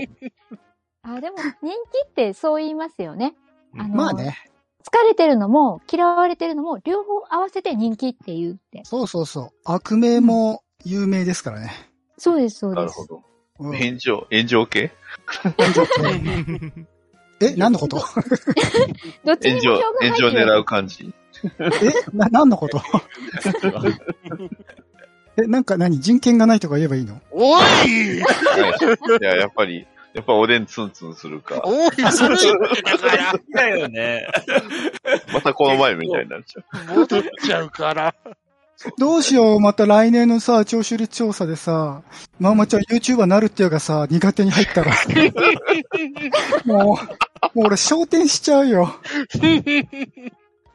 [1.03, 3.35] あ、でも、人気ってそう言いますよね。
[3.77, 4.37] あのまあね。
[4.83, 8.81] 疲れてるのも、嫌われてるのも、両方合わせて人気って言うって。
[8.85, 9.49] そうそうそう。
[9.65, 11.71] 悪名も有名ですからね。
[12.17, 12.79] そうです、そうです。
[12.79, 13.15] なるほど。
[13.59, 14.91] うん炎上、炎上系？
[17.41, 17.97] え、何のこと？
[19.25, 21.13] どっちに炎上、炎上る狙う感じ。
[21.43, 21.69] え、
[22.13, 22.81] な、何のこと？
[25.43, 25.99] え、なんか何？
[25.99, 27.21] 人権がないとか言えばいいの？
[27.31, 28.19] おいい
[29.21, 31.61] や、やっぱり、やっぱおでんツンツンするか。
[31.63, 34.27] おい、ずるいってだから、だよね。
[35.33, 36.61] またこの前みたいになっちゃ
[36.93, 36.99] う。
[36.99, 38.15] 戻っちゃうから。
[38.97, 42.01] どうしよう、また来年のさ、聴取率調査でさ、
[42.39, 44.93] まあまちゃん YouTuber なるっていうかさ、苦手に入ったら。
[46.65, 48.95] もう、もう俺焦点しちゃうよ。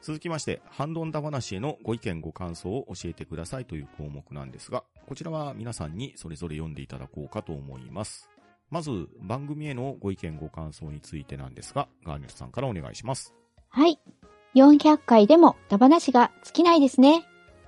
[0.05, 8.29] 続きまして、ハンドンダ話へのご意見ご感想を教えてくださいという項目なんですが、こちらは皆さんにそれぞれ読んでいただこうかと思います。
[8.69, 13.33] まず、番組へのご意見ご感想についてなんですが、ガーネットさんからお願いします。
[13.69, 13.99] はい。
[14.53, 17.25] 400回でも、ダバなしが尽きないですね。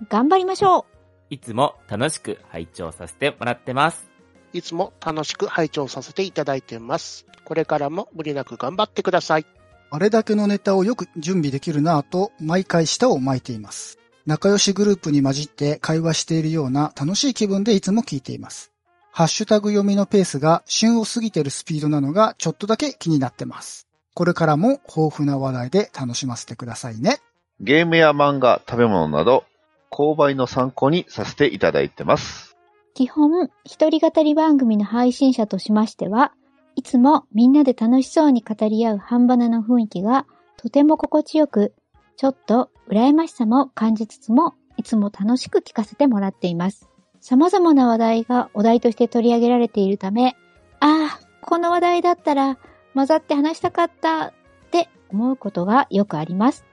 [0.07, 0.85] 頑張りましょう。
[1.31, 4.11] いつも楽しく拝聴させてもらってます。
[4.53, 7.25] いつも楽しく拝聴させていただいてます。
[7.45, 9.56] これからも無理なく頑張ってください。
[9.89, 13.97] あれだけのネタをよく準備できるなぁと、毎回舌を巻いています。
[14.25, 18.73] 仲良しグループに混じって会話しているような楽しい気分でいつも聞いています。
[19.11, 23.87] ハッシュタグ読みのペースが旬を過ぎてるスピードなのがちょっとだけ気になってます。
[24.13, 27.19] これからも豊富な話題で楽しませてくださいね。
[27.61, 29.45] ゲームや漫画、食べ物など、
[29.89, 32.57] 購買の参考にさせていただいてます。
[32.93, 36.33] 基本、一人語り番組の配信者としましては、
[36.77, 41.73] いつもみんなで楽しそうに語り合う半ばな雰囲気がとても心地よく、
[42.17, 46.87] ちょっと羨ましさも感じつつも、いつも楽しく聞かせてもらっています。
[47.19, 50.35] 様々な話題がお題として取り上げられているため、
[50.79, 52.59] ああ、この話題だったら
[52.93, 54.33] 混ざって話したかったっ
[54.69, 56.63] て思うことがよくあります。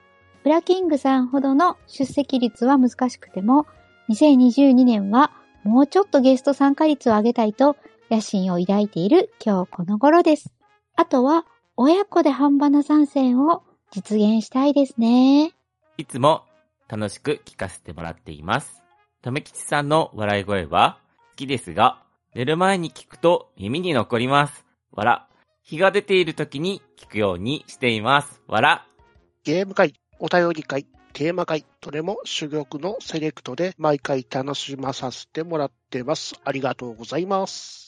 [0.43, 3.65] ブラキングさんほどの出席率は難しくても、
[4.09, 5.31] 2022年は
[5.63, 7.75] もうちょっとゲスト参加率を上げたいと
[8.11, 10.53] 野心を抱いている今日この頃です。
[10.95, 15.53] あとは、親子で半ばな参戦を実現したいですね。
[15.97, 16.43] いつも
[16.87, 18.83] 楽しく聞かせてもらっています。
[19.21, 20.99] とめきちさんの笑い声は
[21.31, 22.03] 好きですが、
[22.35, 24.65] 寝る前に聞くと耳に残ります。
[24.91, 25.27] わら。
[25.63, 28.41] 日が出ている時に聞くようにしています。
[28.47, 28.85] わら。
[29.43, 36.35] ゲーム会、お便り会、テーマ会、どれも珠玉のセレクトで毎回楽しまさせてもらってます。
[36.43, 37.84] ありがとうございます。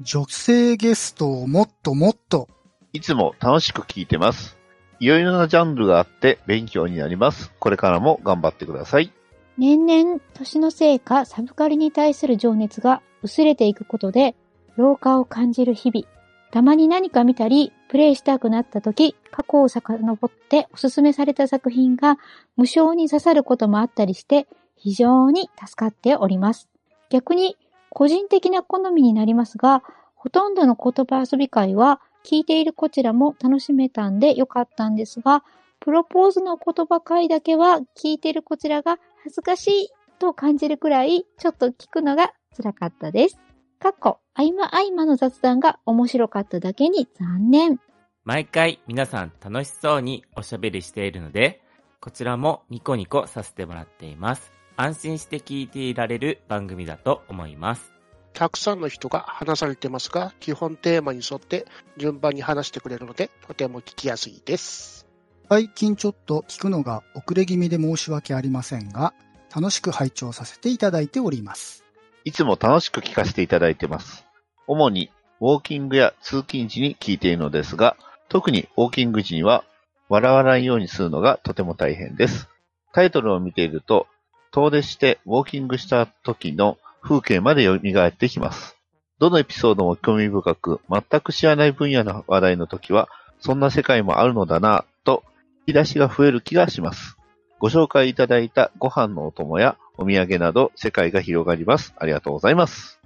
[0.00, 2.48] 女性ゲストをもっともっと。
[2.92, 4.56] いつも楽しく聞いてます。
[5.00, 7.50] いろいろなジャンルがあって勉強になります。
[7.58, 9.12] これからも頑張ってください。
[9.56, 14.36] 年々、年のせいかサブカルに対する情熱が薄れていくことで、
[14.76, 16.06] 老化を感じる日々。
[16.52, 22.18] たまに何か見たり、プレイしたくなった時、過去を遡っておすすめされた作品が
[22.56, 26.68] 無償に刺さることもあったりして、非常に助かっております。
[27.10, 27.56] 逆に、
[27.90, 29.82] 個人的な好みになりますが、
[30.14, 35.44] ほとんどの言葉遊び会は、聞いているこちらも楽しめたんでよかったんですが、
[35.80, 43.38] プロポーズの言葉会だけは聞いているこちらが恥ずかしいと感じるくらいちょっと聞くのが辛かったです。
[43.78, 47.80] かっこ、合間合間の雑談が面白かっただけに残念。
[48.24, 51.62] 毎回皆さん楽しそうにおしゃべりしているので、
[52.00, 54.57] こちらもニコニコさせてもらっています。
[54.80, 57.92] 安心して聞いていられる番組だと思います。
[58.32, 65.08] たくさんの人が話されてますが、基本テーマに沿って順番に話してくれるので、とても聞きやすいです。
[65.48, 69.14] 最近ちょっと聞くのが遅れ気味で申し訳ありませんが、
[69.52, 71.84] 楽しく拝聴させていただいております。
[72.22, 74.24] いつも楽しく聞かせていただいてます。
[74.68, 75.10] 主に
[75.40, 77.96] ウォーキングや通勤時に聞いているのですが、
[78.28, 79.64] 特にウォーキング時には
[80.08, 82.48] 笑わないようにするのがとても大変です。
[82.92, 84.06] タイトルを見ていると、
[84.50, 88.76] 遠出してウォーキングした時の風景まで蘇ってきます。
[89.18, 93.08] どのエピソードも興味深く、全く知らない分野の話題の時は、
[93.40, 95.24] そんな世界もあるのだなぁと、
[95.66, 97.16] 引き出しが増える気がします。
[97.58, 101.92] ご紹介いただいたご飯のお供やお土産など世界が広がります。
[101.98, 103.00] ありがとうございます。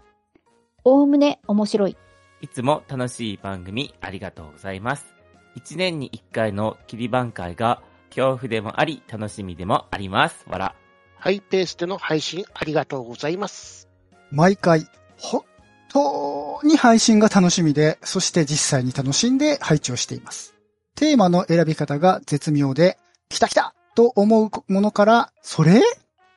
[0.85, 1.96] おおむね面白い。
[2.42, 5.07] いつも楽しい番組ありがとうございます。
[5.55, 10.44] 一年に一回の切り番会が恐怖でもあり楽しみでもあります。
[10.48, 10.74] わら。
[11.22, 13.87] ハイペースでの配信ありがとうございます。
[14.32, 15.42] 毎回、ほっ
[15.88, 20.54] と常に配信が楽しみで、そして実際に楽しんで配置をしています。
[20.96, 25.80] テーマの選び方が絶妙で、来た来たと思うものから、それ？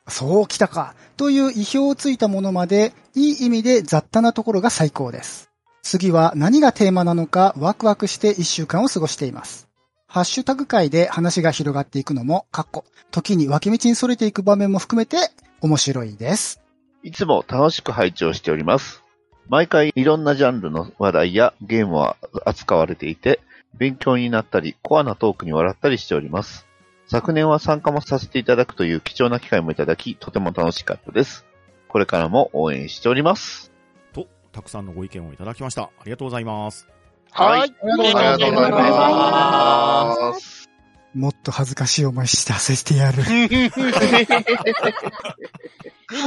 [0.08, 5.50] そう来たかという意表をついたものまで、いい意味で雑多なところが最高です。
[5.82, 9.68] 次は何がテーマなのかワクワクして一週間を過ごしています。
[10.08, 15.18] ハッシュタグ界で話が広がっていくのも、かっこ、時に脇道に逸れていく場面も含めて
[15.62, 16.62] 面白いです。
[17.04, 19.04] いつも楽しく配置をしております。
[19.50, 23.42] 毎回いろんなジャンルの話題やゲームは扱われていて、
[23.78, 26.66] 勉強になったり、コアなトークに笑ったりしております。
[27.08, 31.46] 昨年は参加もさせていただくという貴重な機会もいただき、とても楽しかったです。
[31.88, 33.72] これからも応援しております。
[34.14, 35.84] と、たくさんのご意見をいただきました。
[35.84, 36.95] ありがとうございます。
[37.36, 37.60] はい。
[37.62, 40.70] ありがとうございます。
[41.14, 43.24] もっと恥ずかしい思いしてさせてやる。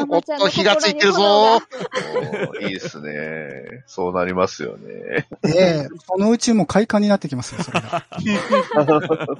[0.09, 1.61] おっと、火がついてるぞ。
[2.61, 3.85] いいですね。
[3.87, 5.29] そうなりますよね。
[5.44, 8.05] ええそのうちもう快感になってきますよ、それが。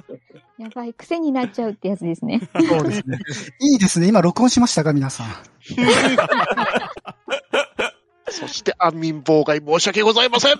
[0.57, 2.41] やばい、癖になっちゃうってやつですね。
[2.55, 3.19] そうですね。
[3.61, 4.07] いいですね。
[4.07, 5.27] 今録音しましたか、皆さん。
[8.31, 10.55] そして、安眠妨害申し訳ございません。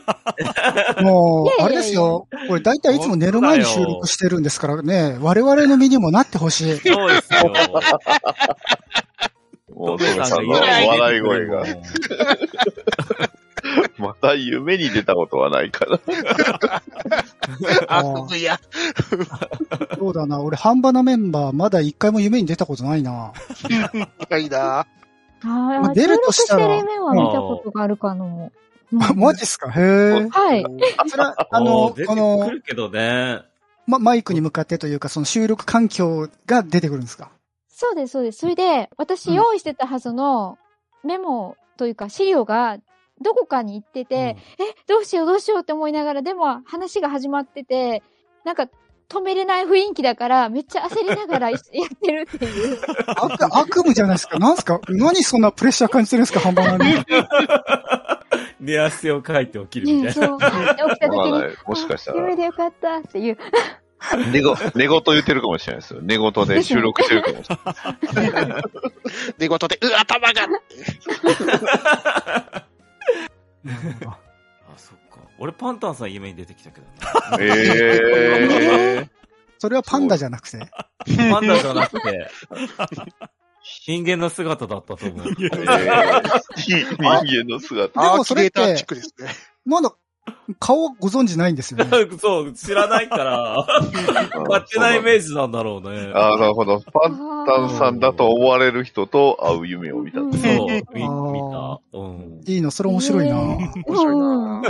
[1.04, 2.28] もう、あれですよ。
[2.48, 6.78] これ大体いつも寝る前に収録してるんですからね、我々の身にもなってほしい。
[6.78, 7.54] そうですよ。
[9.80, 11.64] もう、トメさんの笑い声が、
[13.98, 16.00] また夢に出たことはないから。
[17.88, 18.60] 悪夢や。
[19.98, 20.42] そうだな。
[20.42, 23.34] 俺、半端なメンバー、まだ一回も夢に出たことないな。
[24.30, 24.88] ないな。
[25.44, 28.52] ああ、まあ出るとしたらしてる夢は見たことがあるかも。
[29.02, 29.70] あマジっすか？
[29.72, 30.28] へえ。
[30.30, 30.66] はい。
[31.08, 33.42] それは、 ああの、このく、るけどね。
[33.88, 37.30] ま、マイクに向かってというか、その収録環境が出てくるんですか？
[37.70, 38.40] そうです、そうです。
[38.40, 40.58] それで、私うん用意してたはずの
[41.04, 42.78] メモというか資料が
[43.22, 44.38] どこかに行ってて、え、
[44.88, 48.02] どうしようどうしようって思いながら、でも話が始まってて、
[48.44, 48.68] なんか
[49.10, 51.62] 止めれない雰囲気だから、めっちゃ焦りながら やっ
[52.02, 52.80] てるっていう。
[53.18, 54.38] 悪、悪夢じゃないですか。
[54.40, 54.80] なんすか？
[54.88, 56.40] 何そんなプレッシャー感じてるんですか？
[56.40, 57.06] 半端ない。
[58.62, 60.28] 寝汗をかいて起きるみね、たいな。
[60.28, 60.40] そう。
[60.40, 60.46] 起
[60.96, 63.38] きた時にもしかしたらあ夢でよかったっていう。
[64.32, 66.00] 寝ご、寝言言ってるかもしれないですよ。
[66.02, 68.64] 寝言で収録してるかもしれない。
[69.40, 70.48] 寝言で、う、頭が。
[75.40, 76.88] 俺パンタンさん夢に出てきたけど
[77.38, 77.46] ね。
[77.46, 79.10] えー。
[79.58, 80.60] それはパンダじゃなくて。
[81.32, 82.32] パンダじゃなくて、
[83.86, 85.28] 人間の姿だったと思う。
[85.28, 88.02] えー、人間の姿。
[88.02, 89.30] でもそれってキュレーターチックですね。
[89.66, 89.94] まだ、
[90.60, 91.90] 顔ご存知ないんですよね。
[92.20, 93.66] そう、知らないから、
[94.48, 96.12] 勝手なイメージなんだろうね。
[96.14, 96.80] ああ、なるほど。
[96.80, 100.20] パンタンさんだと思われる人と会う夢を見た。
[100.20, 101.80] うんそう、見た。
[101.94, 102.42] うん。
[102.46, 103.36] いいの、それ面白いな。
[103.36, 104.62] えー面白いな。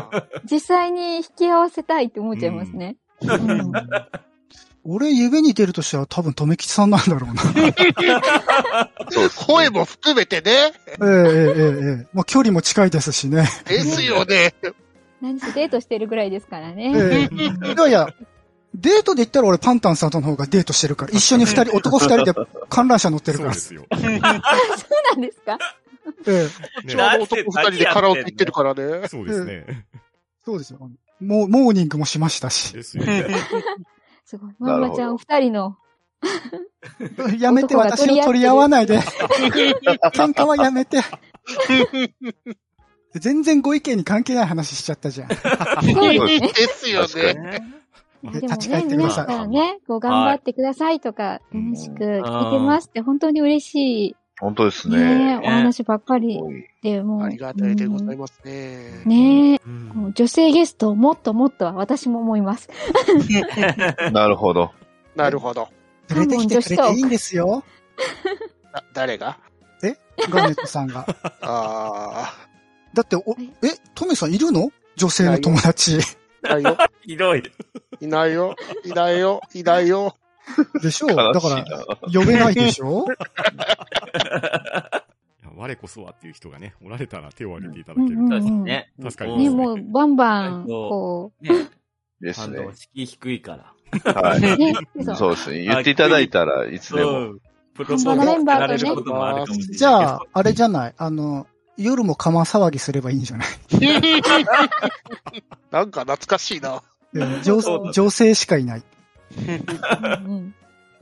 [0.50, 2.98] 実際に引き合わせたいって思っちゃいますね。
[3.22, 3.72] うん
[4.86, 8.90] 俺、夢に出るとしたら多分、留吉さんなんだろうな。
[9.46, 10.52] 声も含めてね。
[10.52, 13.48] ええええええまあ、距離も近いですしね。
[13.66, 14.54] ですよね。
[15.22, 16.94] 何せデートしてるぐらいですからね。
[16.96, 18.08] ええいやいや、
[18.74, 22.34] デートで言ったら俺パンタンさんとの方がデートしてるから、一緒に二人、男二人で
[22.70, 23.54] 観覧車乗ってるから。
[23.54, 23.86] そうですよ。
[23.92, 25.58] そうなんですか？
[26.28, 26.48] え
[26.86, 29.08] えちょうど男二人でカラオケ行ってるからね。
[29.08, 29.86] そうですね。
[30.46, 30.80] そうですよ。
[31.20, 32.74] もう、モーニングもしましたし。
[32.74, 33.26] ですよね。
[34.26, 34.50] すごい。
[34.50, 35.78] なるほどまんまちゃん二人の。
[37.40, 39.00] やめて、私を取り合わないで。
[39.00, 41.00] 喧嘩はやめて。
[43.16, 45.30] 全然ご意見に関係ない話しちゃったじゃん。
[45.30, 46.48] そうですね。
[46.48, 47.64] ですよね。
[48.24, 49.26] でも立ち返っね、皆てください。
[49.28, 53.76] さんね、こう頑張ってくださいとか、楽しく聞いてますって本当に嬉し
[54.10, 54.16] い。
[54.40, 55.42] 本当ですねね。
[55.44, 56.40] お話ばっかり
[56.82, 57.24] で、もう。
[57.24, 59.02] ありがたいでございまますね。
[59.04, 59.08] す。
[59.08, 59.60] ね
[60.14, 62.70] 女性ゲストをもっともっとは私も思います。
[64.14, 64.72] なるほど。
[65.16, 65.70] なるほど。
[66.10, 67.64] 連れてきてくれていいんですよ。
[68.72, 69.40] あ誰が？
[70.28, 71.06] ガーネットさんが。
[71.42, 72.34] あ
[72.94, 74.70] だって、お、え、トメさんいるの？
[74.96, 76.00] 女性の友達。
[76.48, 76.58] あ。
[76.58, 76.78] いないよ。
[77.02, 77.44] ひどい。
[78.02, 78.56] いないよ。
[78.86, 79.42] いないよ。
[79.54, 80.16] いないよ。
[80.82, 81.08] でしょ？
[81.08, 81.66] う悲だから。
[82.12, 83.06] 呼べないでしょ？
[85.56, 88.22] 我こそはっていう人がね、おられたら手を挙げていただけると。
[88.22, 88.92] うんうん確かにね。
[89.04, 91.70] 確かにね、うんもうバンバン、そうこね。
[92.22, 92.74] ですね反動。
[92.74, 93.74] 敷居低いか
[94.06, 94.14] ら。
[94.14, 95.16] はい。
[95.16, 95.32] そう。
[95.32, 95.64] ですね。
[95.66, 97.20] 言っていただいたらいつでも。
[97.20, 97.40] ん。
[97.76, 99.78] プロポーズハンバナメンバーとねられることもあるかもしれない。
[99.78, 100.94] じゃあ、あれじゃない。
[100.98, 101.48] あの、
[101.80, 103.48] 夜も釜騒ぎすればいいんじゃない？
[105.72, 106.84] なんか懐かしいな。
[107.16, 108.84] えー女女性しかいない。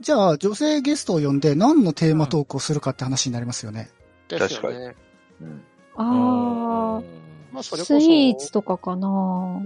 [0.00, 3.90] じゃあ、女性ゲストを呼んで何のテーマトークをするかって話になりますよね。
[4.28, 4.94] ですよね。
[5.40, 5.62] うん
[6.00, 7.02] ああ、
[7.52, 9.60] まあ、それこそ、スイーツとかかな。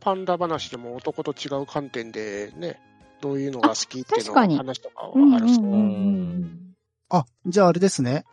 [0.00, 2.78] パンダ話でも男と違う観点でね、
[3.22, 4.56] どういうのが好きっていうのあ確かに。
[4.58, 6.74] 話とかうんはあるし、うんうんうん。
[7.08, 8.24] あ、じゃああれですね。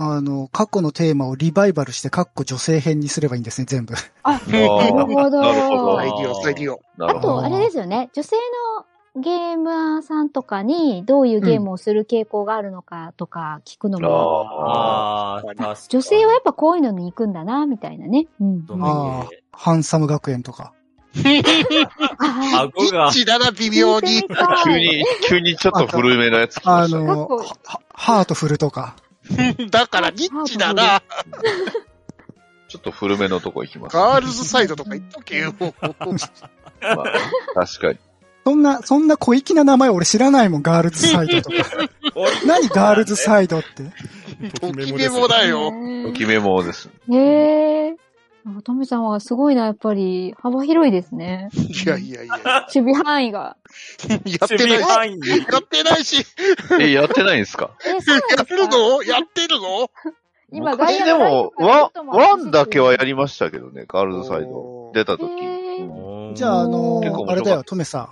[0.00, 3.94] あの、過去のテーマをリバイバルして、かっこ女性編にすればいいんですね、全部。
[4.22, 5.40] あ、 なるほど。
[5.40, 6.80] なるほど再利用、再利用。
[7.00, 7.14] あ。
[7.16, 8.08] と、あれですよね。
[8.14, 8.36] 女性
[9.16, 18.28] のゲーマーさんとかにどういうゲームをする傾向があるのかとか聞くのも、ああー、確かに女性はやっぱこういうのに行くんだな、みたいなね。
[18.40, 18.66] うん。
[18.80, 20.72] あゲハンサム学園とか。
[22.18, 24.22] あ顎が、 一致だな、微妙に。
[24.64, 26.86] 急に、急にちょっと古めのやつ来あ。
[26.86, 27.28] の、
[27.92, 28.94] ハートフルとか。
[29.70, 31.02] だから、ニッチだな。
[32.68, 33.96] ちょっと古めのとこ行きます。
[33.96, 35.54] ガールズサイドとか言っとけよ。
[35.60, 35.66] ま
[36.90, 37.04] あ、
[37.54, 37.98] 確かに。
[38.44, 41.56] そんな、そんな小粋な名前俺知らないもん、ガールズサイドとか。
[42.46, 43.84] 何ガールズサイドって？
[44.60, 45.70] ときめもだよ。
[46.06, 46.88] ときめもです。
[47.10, 47.16] へ
[47.88, 47.90] え。
[47.92, 47.94] あ
[48.64, 50.34] トメさんはすごいな、やっぱり。
[50.40, 51.50] 幅広いですね。
[51.54, 52.66] いやいやいや。
[52.74, 53.56] 守備範囲が。
[54.08, 54.82] やってないし。
[54.84, 55.28] 範囲に。
[55.28, 56.24] やってないし。
[56.80, 57.72] え、やってないんですか？
[57.84, 58.44] え、やですか？
[58.44, 59.02] るの？
[59.02, 59.90] やってるの？
[60.50, 64.92] 今、昔でも、ワン、ワンだけはやりましたけどね、ガールズサイド。
[64.94, 65.30] 出た時。
[66.34, 68.02] じゃあ、あの結構面白かったあれだよ、トメさん。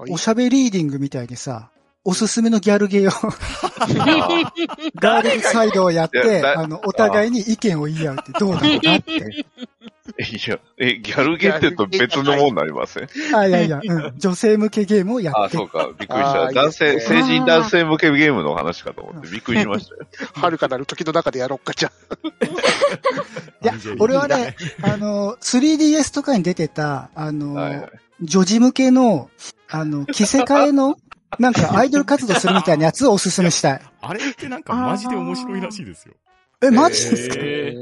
[0.00, 1.70] はいおしゃべリーディングみたいにさ、
[2.10, 3.30] おすすめのギャルゲーを
[5.00, 9.12] ガールズサイドをやって、あの、お互いに意見を言い合うってどうなのかって。
[9.16, 13.08] いや、え、ギャルゲーって言うと別のもんになりません？
[13.32, 14.14] あ、いやいや、うん。
[14.18, 16.52] 女性向けゲームをやあ、ってそうか、びっくりした。
[16.52, 20.00] 男性、成人男性向けゲームの話かと思ってびっくりしましたよ。
[20.34, 21.92] 遥かなる時の中でやろっか、じゃ
[23.62, 27.90] いや、俺はね、あの、3DS とかに出てた、あの、はいはい。
[28.22, 29.30] 女児向けの、
[29.70, 30.96] あの、着せ替えの、
[31.38, 33.80] なんかアイドル活動するみたいなやつをおすすめしたい。
[34.00, 36.14] あれってなんかマジで面白いらしいですよ。
[36.62, 37.74] え、マジですか、え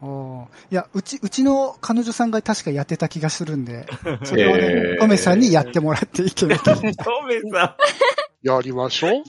[0.00, 3.86] あーいや、うち、うちの彼女さんが確かやってた気がするんで、
[4.24, 6.58] それをねえ、ートメさんにやってもらっていけない。
[6.58, 6.94] トメ
[7.50, 7.76] さあ。
[8.42, 9.12] やりましょう。
[9.12, 9.22] ん、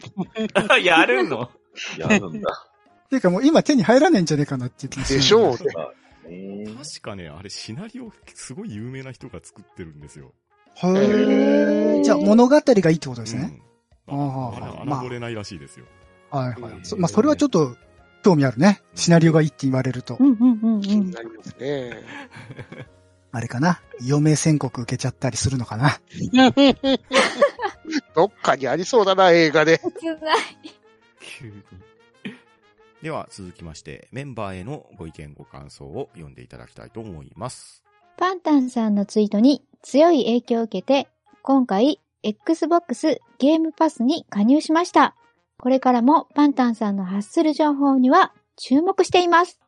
[0.84, 1.50] やるの？
[1.98, 2.66] やるんだ。
[3.06, 5.20] っていうかもう今手に入らないんじゃねえかなっていう気がする。
[5.20, 5.58] でしょうね。
[6.26, 10.34] えー確かね、あれシナリオすごい有名な人が作ってるんですよ。
[10.88, 13.62] へーじゃあ物語がいいってことですね。
[14.08, 14.20] うん。
[14.20, 15.86] あーあ侮れないらしいですよ。
[16.32, 16.74] はいはい。
[16.98, 17.76] まあ、それはちょっと
[18.24, 18.82] 興味あるね。
[18.96, 20.24] シナリオがいいって言われるとう。
[20.24, 20.82] んうんうんうん。
[20.82, 22.04] 気になりますね。
[23.32, 23.82] あれかな。
[24.02, 26.00] 余命宣告受けちゃったりするのかな。
[28.16, 29.82] どっかにありそうだな、映画で。
[33.02, 37.84] では続きまして、メンバーへのご意見ご感想を読んでいただきたいと思います。
[38.20, 41.08] パンタンさんのツイートに強い影響を受けて、
[41.42, 45.16] 今回、Xbox ゲームパスに加入しました。
[45.58, 49.62] これからもパンタンさんの発する情報には注目しています。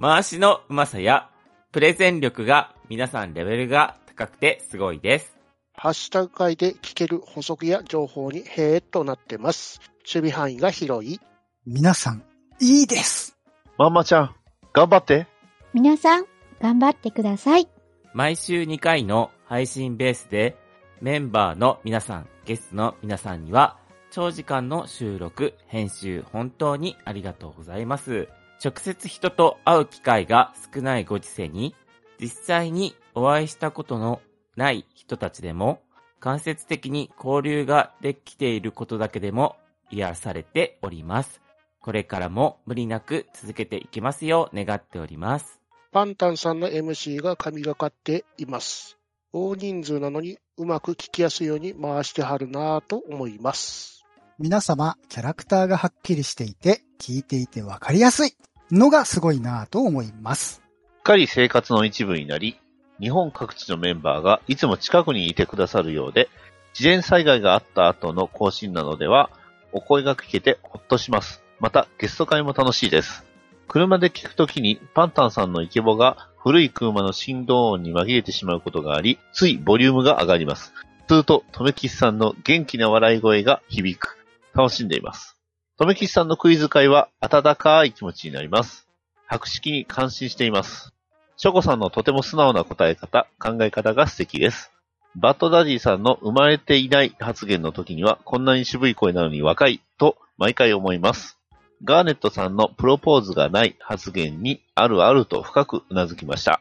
[0.00, 1.28] 回しのうまさや、
[1.72, 5.36] プレゼン力が皆さんレベルが高くてすごいです。
[5.74, 9.80] ハッシュタグ会で聞ける補足や情報にへーっとなってます。
[10.06, 11.18] 守備範囲が広い。
[11.66, 12.22] 皆さん、
[12.60, 13.36] いいです。
[13.76, 14.36] ママちゃん、
[14.72, 15.26] 頑張って。
[15.74, 16.26] 皆さん、
[16.62, 17.68] 頑張ってください。
[18.14, 20.56] 毎週2回の配信ベースで、
[21.00, 23.78] メンバーの皆さん、ゲストの皆さんには、
[24.10, 28.28] 長時間の収録、編集、本当にありがとうございます。
[28.64, 31.74] 直接人と会う機会が少ないご時世に、
[32.20, 34.20] 実際にお会いしたことの
[34.56, 35.82] ない人たちでも、
[36.18, 39.56] 間接的に交流ができていることだけでも
[39.90, 41.40] 癒されております。
[41.80, 45.60] これからも無理なく続けていきますよう願っております。
[45.90, 48.98] パンタンさんの MC が神がかっています。
[49.32, 54.04] 大人数なのにうまく聞きやすいように回してはるなぁと思います。
[54.38, 58.36] 皆様、キャラクターがはっきりしていて、聞いていてわかりやすい
[58.70, 60.56] のがすごいなぁと思います。
[60.56, 60.62] す
[61.00, 62.60] っかり生活の一部になり、
[63.00, 66.28] 日本各地のメンバーがいつも近くにいてくださるようで、
[66.74, 69.30] 自然災害があった後の更新なのでは、
[69.72, 71.42] お声が聞けてほっとします。
[71.60, 73.27] また、ゲスト会も楽しいです。
[73.68, 80.72] 車で聞くときにパンタンさんのイケボが古い車の振動音に紛れてしまうことがあり、ついボリュームが上がります。
[81.06, 84.16] すると、とめきちさんの元気な笑い声が響く。
[84.54, 85.36] 楽しんでいます。
[85.76, 88.88] とめきちさんのクイズ会は温かい気持ちになります。
[89.26, 90.94] 博識に感心しています。
[91.36, 94.72] ショコさんのとても素直な答え方、考え方が素敵です。
[95.14, 101.37] バッドダディさんの生まれていない発言の時にはこんなに渋い声なのに若いと毎回思います。
[101.84, 106.60] ガーネットさんのプロポーズがない発言にあるあると深くうなずきました。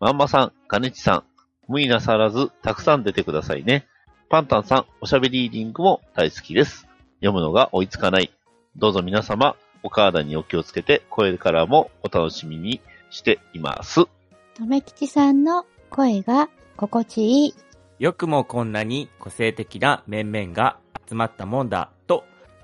[0.00, 1.24] まんまさん、ガネチさん、
[1.68, 3.86] 無理なさらずたくさん出てくださいね。
[4.28, 6.86] パンタンさん、おしゃべりーディングも大好きです。
[7.20, 8.32] 読むのが追いつかない。
[8.76, 12.80] どうぞ皆様、お体にお気をつけて、これからもお楽しみに
[13.10, 14.06] しています。
[14.54, 17.54] とめきちさんの声が心地いい。
[17.98, 20.78] よくもこんなに個性的な面々が
[21.08, 21.97] 集まったもんだと、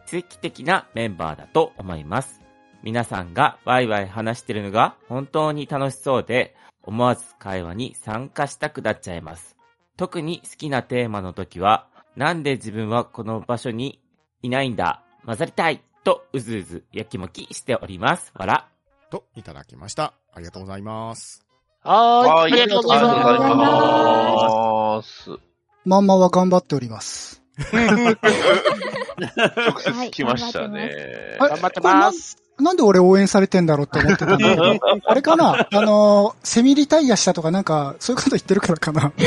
[0.06, 2.40] 奇跡的なメンバーだと思います。
[2.82, 9.56] 皆さんがワイワイ話してるのが本当に楽しそうで、思わず会話に参加したくなっちゃいます。
[9.96, 14.00] 特に好きなテーマの時は、なんで自分はこの場所に
[14.42, 18.32] いないんだ混ざりたいとうずうずやきもきしております。
[18.34, 18.68] わら。
[19.10, 20.12] と、いただきました。
[20.32, 21.46] ありがとうございます。
[21.82, 22.52] はーい。
[22.52, 25.30] ありがとうございありがとうございまます。
[25.84, 27.42] まんまは頑張っております。
[29.18, 30.90] 直接来ましたね。
[31.34, 31.38] す。
[31.38, 32.44] 頑張ってます。
[32.58, 35.66] なんで俺応援されてんだろうって思ってたんだけど、 あれかな？
[35.72, 39.12] あの、セミリタイアしたとかなんか、そういうこと言ってるからかな。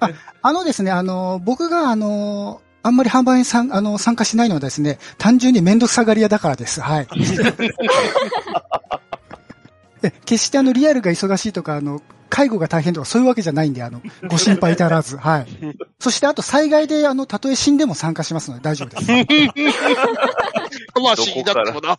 [0.00, 0.10] あ
[0.42, 6.80] あのですね、あの、僕があの、あんまり販売に参あの参加しないのはですね、単純にめんどくさがり屋だからです。
[6.80, 7.08] はい。
[10.02, 15.16] え決してあの、リアルが忙しいとか、あの、介護が大変とかそういうわけじゃないんで、あの、 ご心配至らず。
[15.16, 15.46] はい。
[15.98, 19.12] そしてあと災害で、あの、たとえ死んでも参加しますので大丈夫です。
[20.94, 21.98] 魂だってもな。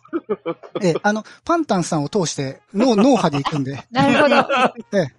[0.82, 4.36] ええ、あの、パンタンさんを通して、脳、 脳波で行くんで、なるほど。
[4.92, 5.14] ええ、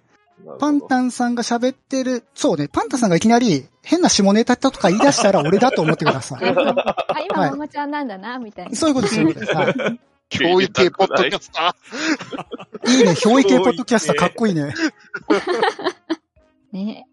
[0.58, 6.96] パンタンさんが喋ってる、そうね、パンタンさんがいきなり変な下ネタとか言い出したら俺だと思ってくださなるほどあ、
[7.28, 8.70] 今、はいママちゃんなんだな、みたいい。
[8.70, 8.76] な。
[8.76, 9.56] そういうことです、そういうことです。
[9.56, 10.00] はい。
[10.30, 11.76] 教育系ポッドキャスタ
[12.86, 14.72] いいね、教育系ポッドキャスターかっこいいね。
[16.72, 17.06] ね。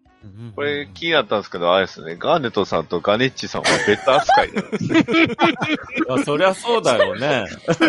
[0.54, 5.04] これ気になったんですけど、あれですね、ガーネットさんとガネッチさんはベタ扱いなんですね。
[6.08, 7.46] あそりゃそうだよね。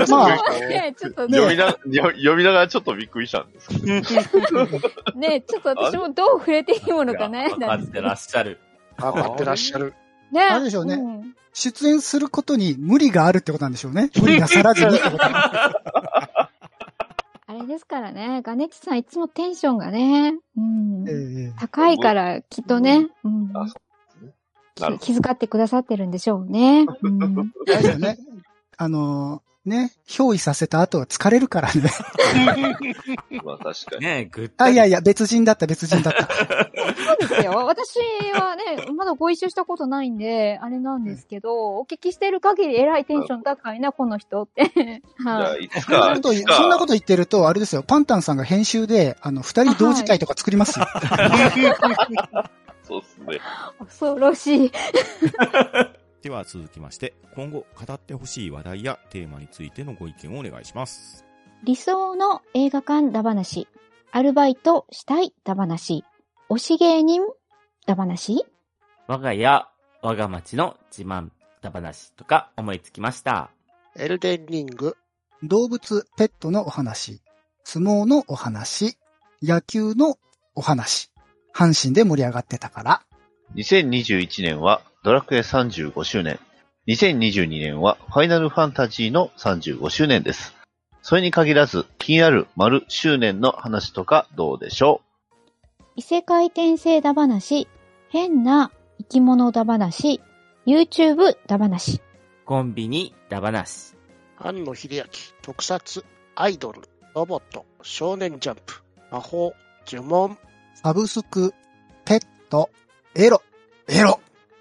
[0.10, 3.86] まあ、ねちょっとね、読みな、よ読みながらちょっとびっくりしたんですけど。
[5.16, 8.36] ねちょっと私もどう触れていいものか悩んだんですけどわかってらっ。
[8.36, 8.60] しゃる。
[8.98, 9.12] ー。
[9.12, 9.94] 分かってらっしゃる。
[10.32, 10.42] ね。
[10.42, 10.96] あれでしょうね。
[10.96, 11.36] ん。
[11.54, 14.10] 出演することに無理があるってことなんでしょうね。
[14.22, 15.24] 無理なさらずにってこと。
[15.26, 16.50] あ
[17.54, 21.06] れですからね、ガネッチさんいつもテンションがね、うん。
[21.10, 23.52] ええ高いからきっとね、うん。
[24.76, 26.86] 気気遣ってくださってるんでしょうね。
[27.02, 27.52] うん。
[27.68, 28.18] あれですよね。
[28.78, 31.82] あのーね、憑依させた後は疲れるからね。
[33.44, 34.06] まあ確かに。
[34.06, 36.24] ねえ、ぐったあ、りいやいや、別人だった、別人だった。
[36.24, 37.52] そうですよ。
[37.68, 38.00] 私
[38.34, 44.72] はね、まだご一緒したことないんで、あれなんですけど、お聞きしてる限り偉いテンション高いな、この人って。
[45.24, 45.66] はい。
[45.66, 50.88] いつそんなか、こと、そんなこと言ってると、あれですよ、パンタンさんが編集で、あの、二人同時会とか作りますよ。
[52.84, 53.40] そうですね。
[53.80, 54.72] 恐ろしい。
[56.22, 61.26] では続きまして、今後語ってほしい話題やテーマについてのご意見をお願いします。
[61.64, 63.68] 理想の映画館だ話。
[64.12, 66.04] アルバイトしたいだ話。
[66.50, 67.22] 推し芸人
[67.86, 68.46] だ話
[69.08, 69.68] 我が家、
[70.02, 71.30] 我が町の自慢
[71.62, 73.52] だ話とか思いつきました。
[73.96, 74.98] エルデンリング。
[75.44, 77.22] 動物、ペットのお話、
[77.64, 78.98] 相撲のお話、
[79.42, 80.18] 野球の
[80.54, 81.12] お話。
[81.56, 83.02] 阪神で盛り上がってたから。
[83.56, 86.40] 2021年はドラクエ35周年。
[86.88, 90.54] 2022年はファイナルファンタジーの35周年です。
[91.02, 95.02] それに限らず気になる丸周年の話とかどうでしょ
[95.96, 97.68] 異世界転生だ話。
[98.10, 100.22] 変な生き物だ話。
[100.66, 102.02] YouTube だ話。
[102.46, 103.96] コンビニだ話。
[104.38, 105.06] 庵野秀明。
[105.42, 106.04] 特撮。
[106.36, 106.82] アイドル。
[107.16, 107.66] ロボット。
[107.82, 108.84] 少年ジャンプ。
[109.12, 109.54] 魔法。
[109.88, 110.38] 呪文。
[110.76, 111.54] サブスク、
[112.06, 112.70] ペット、
[113.16, 113.42] エロ、
[113.88, 114.20] エロ。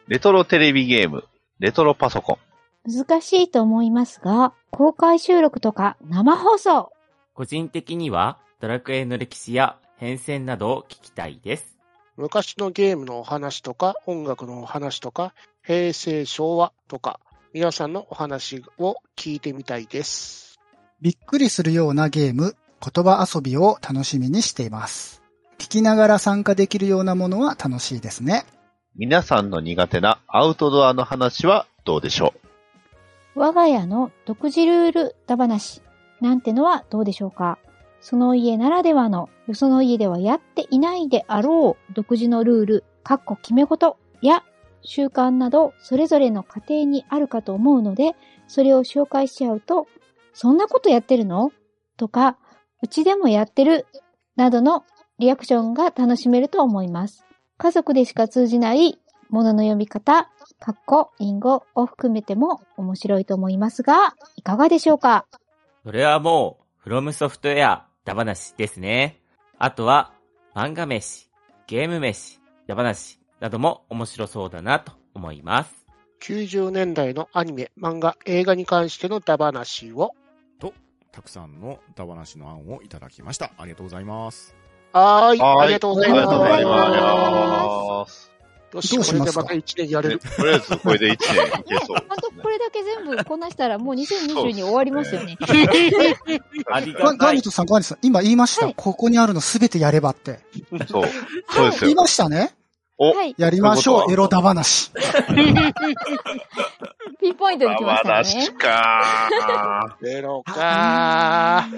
[0.08, 1.24] うレトロテレビゲーム、
[1.58, 2.38] レトロパソコ
[2.86, 2.90] ン。
[2.90, 6.90] 難しいと思いますが、公開収録とか生放送。
[7.34, 11.76] 個人的にはドラクエの歴史や変遷などを聞きたいです。
[12.16, 17.20] 昔のゲームのお話とか、音楽のお話とか、平成昭和とか、
[17.52, 20.58] 皆さんのお話を聞いてみたいです。
[21.02, 25.22] びっくりするようなゲーム、言葉遊びを楽しみにしています。
[25.58, 28.46] 聞きながら参加できるようなものは楽しいですね。
[29.00, 32.34] 皆さんの苦手なアウトドアの話はどうでしょ
[33.36, 33.38] う？
[33.38, 35.82] 我が家の独自ルールだ話
[36.20, 37.58] なんてのはどうでしょうか？
[38.00, 44.42] その家ならではの、よその家ではやっていないであろう独自のルール、かっこ決め事や
[44.82, 48.16] 習慣などそれぞれの家庭にあるかと思うので、
[48.48, 49.86] それを紹介しちゃうと、
[50.32, 51.52] そんなことやってるの？
[51.96, 52.36] とか、
[52.82, 53.86] うちでもやってる？
[54.34, 54.82] などの
[55.20, 57.24] リアクションが楽しめると思います。
[57.58, 59.00] 家族でしか通じない
[59.30, 60.30] ものの読み方、
[60.60, 65.26] かっこ、隠語を含めても面白いと思いますが、いかがでしょうか？
[65.84, 69.20] それはもう、フロムソフトウェアだ話ですね。
[69.58, 70.12] あとは、
[70.54, 71.28] 漫画飯、
[71.66, 75.84] ゲーム飯、だ話なども面白そうだなと思います。
[76.22, 80.14] 90年代のアニメ、漫画、映画に関してのダ話を、
[81.10, 83.50] たくさんのダ話の案をいただきました。
[83.58, 84.54] ありがとうございます。
[84.92, 85.38] はーい。
[85.38, 86.26] はいありがとうございあります。
[86.26, 86.66] がとうございあ
[88.04, 88.28] ます。
[88.70, 90.18] どうしますかこれでまた1年やれる。
[90.18, 91.16] とりあえずこれで1年
[91.60, 92.48] いけそう 本当こ。
[92.50, 95.36] れだけ全部こなしたらもう2020に終わりますよね。
[96.70, 97.42] ありガがたいガーネッ。
[97.42, 98.66] トさん、ガーネットさん、今言いました。
[98.66, 100.40] はいここにあるのすべてやればって。
[100.90, 101.04] そう。
[101.50, 101.94] そうですよ言い。
[101.94, 102.54] ましたね。
[102.98, 103.34] お、はい。
[103.38, 104.90] やりましょう、エロダ話。
[107.20, 108.48] ピンポイントに来ましたダね。
[108.58, 111.76] かエロかー。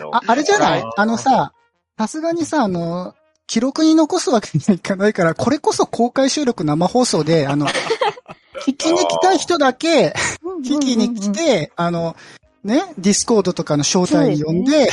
[0.00, 0.08] ー。
[0.12, 1.52] あ、あれじゃないあのさ、
[1.98, 3.14] さすがにさ、あの、
[3.46, 7.66] 記録に残すわけにはいかないから、これこそ公開収録生放送で、あの、
[8.66, 10.14] 聞きに来たい人だけ、
[10.64, 12.16] 聞きに来て、あの、
[12.64, 14.88] ね、ディスコードとかの招待に呼んで、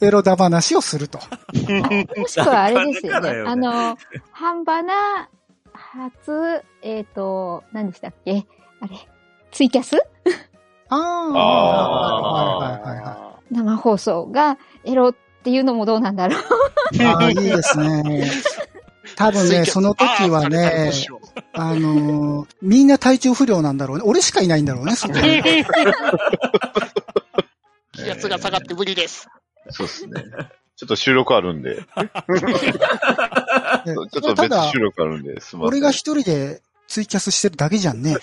[0.00, 1.18] エロダ話をすると。
[2.20, 3.28] もしくはあれですよね。
[3.30, 3.50] よね。
[3.50, 3.96] あの、
[4.32, 5.28] 半ばな、
[5.72, 8.46] 初、えっ、と、何でしたっけ？
[8.80, 9.08] あれ、
[9.50, 9.96] ツイキャス？
[10.90, 16.40] ああ、あはいはいはいは生放送がエロっていうのもどうなんだろう。
[16.96, 17.02] い。
[17.06, 18.30] ああ、いいですね。
[19.16, 20.92] 多分ね、その時はね
[21.54, 24.04] あのーみんな体調不良なんだろうね。
[24.06, 25.42] 俺しかいないんだろうね、そこに。
[27.92, 29.28] 気圧が下がって無理です。
[29.70, 30.24] そうですね。
[30.76, 31.74] ちょっと収録あるんで。
[31.74, 35.78] でちょっと別収録あるんで、すみません。
[35.78, 38.16] 俺が一人でツイキャスしてるだけじゃんね。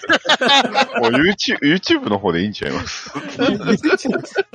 [0.99, 3.11] もう YouTube、YouTube の方でいいんちゃいます？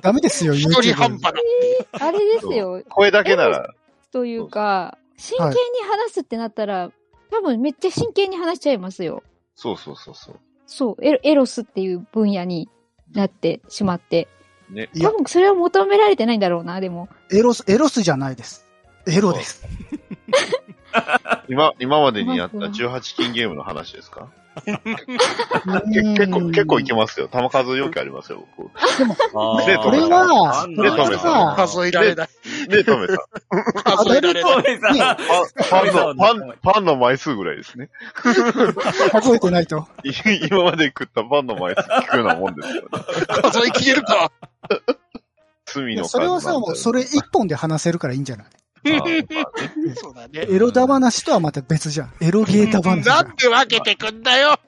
[0.02, 0.82] ダメですよ、一 YouTube。
[0.82, 2.06] 人半端な。
[2.08, 2.82] あれですよ。
[2.88, 3.72] 声だけなら。
[4.12, 5.54] というか、真剣に
[5.88, 6.90] 話すってなったら、
[7.30, 9.22] 多分めっちゃ真剣に話しちゃいますよ。
[9.54, 10.40] そうそうそうそう。
[10.66, 12.68] そう、エロエロスっていう分野に
[13.12, 14.26] なってしまって。
[14.70, 14.88] ね。
[15.00, 17.08] 多分それは求められてないんだろうな、でも。
[17.30, 18.66] エロス、エロスじゃないです。
[19.06, 19.64] エロです。
[21.49, 24.28] 今、今までにやったまず18金ゲームの話ですか？
[24.66, 27.28] 結構、結構いけますよ。
[27.28, 28.68] 球数要求ありますよ、僕。
[29.66, 32.28] でこれはねこれはさ数えられない。
[32.68, 33.18] ね、トメさん。
[33.97, 34.55] 数えられない。
[35.70, 37.91] パン、の、パン、パンの枚数ぐらいですね。
[39.12, 39.86] 数えてないと。
[40.03, 40.11] い
[40.51, 42.88] 今まで食ったパンの枚数聞くようなもんですよね。
[43.43, 44.32] 数えきれるか。
[45.66, 48.47] 罪の数それはさ、もうそれ一本で話せるからいいんじゃない？
[49.97, 50.47] そうだね。
[50.49, 52.12] エロダ話とはまた別じゃん。
[52.20, 53.37] エロゲータ話じゃなんん。
[53.37, 54.59] で分けてくんだよ。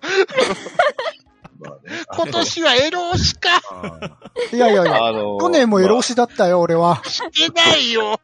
[1.61, 3.49] まあね 今年はエロ推しか。
[3.71, 4.11] あ
[4.55, 5.07] いやいやいや。
[5.07, 7.03] あのー去年もエロ推しだったよ、俺は。
[7.05, 8.21] してないよ。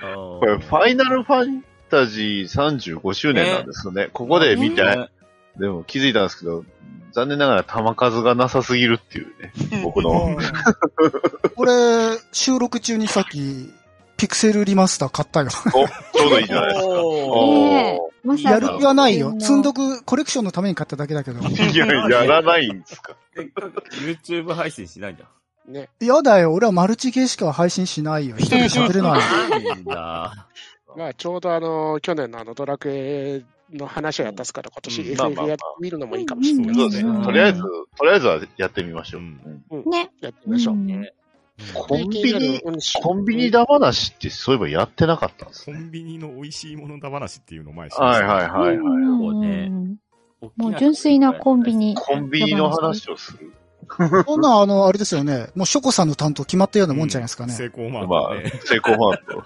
[0.00, 4.10] ーこれ、ファイナルファンタジー35周年なんですよね。
[4.12, 5.08] ここで見て、ね
[5.56, 6.64] でも気づいたんですけど、
[7.12, 9.52] 残念ながら球数がなさすぎるっていうね。
[9.84, 10.36] 僕の。
[11.56, 13.72] 俺、収録中にさっき、
[14.16, 15.48] ピクセルリマスター買ったよ。
[15.48, 16.86] お、ちょうどいいじゃないですか。
[16.88, 19.34] おーねえまさかやる気はないよ。
[19.38, 21.40] 積んどどくコレクションのために買っただけだけど。
[21.40, 23.16] いや、やらないんですか。
[23.36, 25.24] YouTube 配信しないんだ。
[25.66, 25.88] ね。
[26.00, 28.36] やだよ、俺はマルチゲーしか配信しないよ。
[28.38, 29.84] 一 人で喋れない。
[30.96, 33.42] まあ、ちょうどあの、去年のあの、ドラクエ
[33.72, 37.10] の話をやったっすから、今年 FF やってみるのもいいかもしれないそうですね。
[37.18, 37.24] ね。
[37.24, 39.90] とりあえず、とりあえずはやってみましょう。
[39.90, 40.10] ね。
[40.20, 40.74] やってみましょう。
[40.74, 41.08] うん
[41.72, 45.76] コンビニ、うんコンビニだ話ってそういえばやってなかったんですね。
[45.76, 49.78] コンビニの美味しいものだ話っていうのを前にしはいはいはいはい。
[50.56, 51.94] もう純粋なコンビニ。
[51.94, 53.52] コンビニの話をする。
[54.26, 55.48] そんな、あの、あれですよね。
[55.54, 57.52] もうショコさんの担当決まったようなもんじゃないですかね。
[57.52, 59.44] 成功マまあークね。、成功ファンと。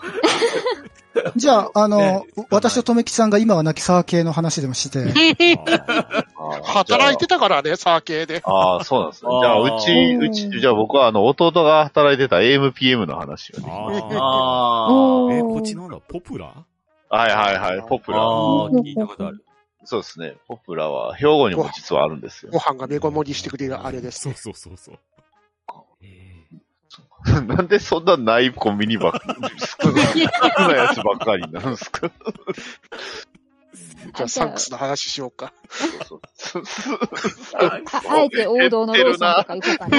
[1.36, 5.04] じゃあ、あの、ね私ととめきさんが今は亡きサー系の話でもして、
[6.64, 8.42] 働いてたからね、サー系で。
[8.44, 9.30] ああ、そうなんですね。
[9.40, 13.66] じゃあ、うち、うち、じゃあ僕はあの、弟が働いてた AMPM の話をね。
[13.70, 16.46] あーあえ、こっちなんだポプラ？
[17.10, 18.16] はいはいはい、ポプあ。
[18.16, 18.22] ラ。
[18.22, 18.26] あ
[18.66, 19.44] あ、聞いたことある。
[19.84, 20.34] そうですね。
[20.46, 22.58] ポプラは、兵庫にも実はあるんですよご。
[22.58, 24.20] 飯がメゴ盛りしてくれるあれです。
[24.20, 24.98] そうそうそうそう。
[27.46, 29.34] なんでそんなないコンビニばっかり、
[29.82, 29.90] 少
[30.68, 32.10] なやつばっかりなんですか？
[34.16, 35.52] じゃあ、サンクスの話しようか。
[36.06, 36.62] そうそう
[37.60, 39.98] ああえて王道のローソンとか行こうかな。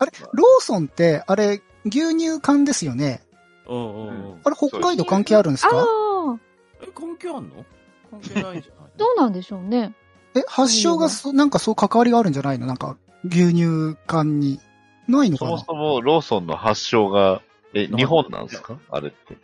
[0.00, 3.20] あれ、ローソンって、あれ、牛乳缶ですよね？
[3.68, 4.40] うんうんうん。
[4.44, 6.38] あれ、北海道関係あるんですあかあ、
[6.82, 7.64] え、関係あんの？
[8.10, 8.90] 関係ないんじゃない？
[8.96, 9.92] どうなんでしょうね。
[10.36, 12.66] え、発祥がそ、なんかそう関わりがあるんじゃないの？
[12.66, 14.60] なんか、牛乳缶に。
[15.08, 15.56] ないのそかな？
[15.56, 17.42] もそもローソンの発祥が、
[17.74, 18.78] え、日本なんですか？
[18.90, 19.34] あれって。
[19.34, 19.36] い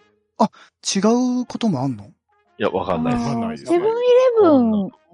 [0.97, 1.01] 違
[1.43, 2.11] うこともあんの？
[2.59, 3.27] や、わかんないです。
[3.27, 3.97] わかんないですセブンイレ
[4.41, 4.51] ブ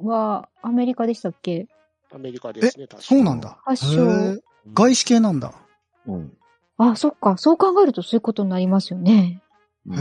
[0.04, 1.66] ンはアメリカでしたっけ？
[2.12, 3.58] アメリカですね、確かそうなんだ。
[3.64, 4.36] 発祥
[4.74, 5.52] 外資系なんだ。
[6.06, 6.36] うん。
[6.76, 7.36] あ、そっか。
[7.36, 9.42] そう考えるとそういうことになりますよね。
[9.90, 9.92] へ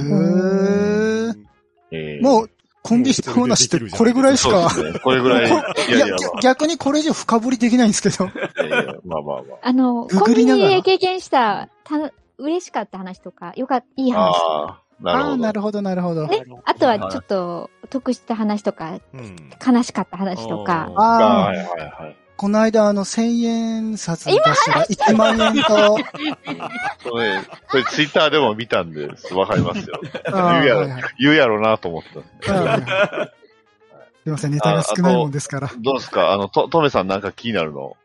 [1.91, 2.49] えーもう、
[2.89, 4.99] コンディション話ってこれぐらいしか、そうですね。
[4.99, 5.49] これぐらい。
[5.49, 5.53] い
[5.91, 8.25] ややいや、逆逆にこれ以上深掘りできないんですけど。
[8.25, 14.15] まあいやいやまあまあまあの、グコンビニで経験した、た、嬉しかった話とか、よかった、いいあ。
[14.15, 14.31] 話。
[14.31, 15.37] ああ、なるああ、ほど。
[15.37, 16.27] なるほど、なるほど。
[16.27, 19.35] ねあとはちょっと、得した話とか、うん。
[19.65, 20.91] 悲しかった話とか。
[20.95, 22.15] ああ、はいはいはい。
[22.39, 25.97] この間あの、1000円札出したら1万円と、
[27.03, 29.33] それ、それツイッターでも見たんです。
[29.33, 29.99] わかりますよ。
[30.01, 32.03] 言うやろはいはい言うやろうなと思っ
[32.41, 32.53] た。
[32.53, 33.29] はいはいはい
[34.23, 35.69] すいません、ネタが少ないもんですから。
[35.79, 36.31] どうですか？
[36.31, 37.97] あの、と、トメさんなんか気になるの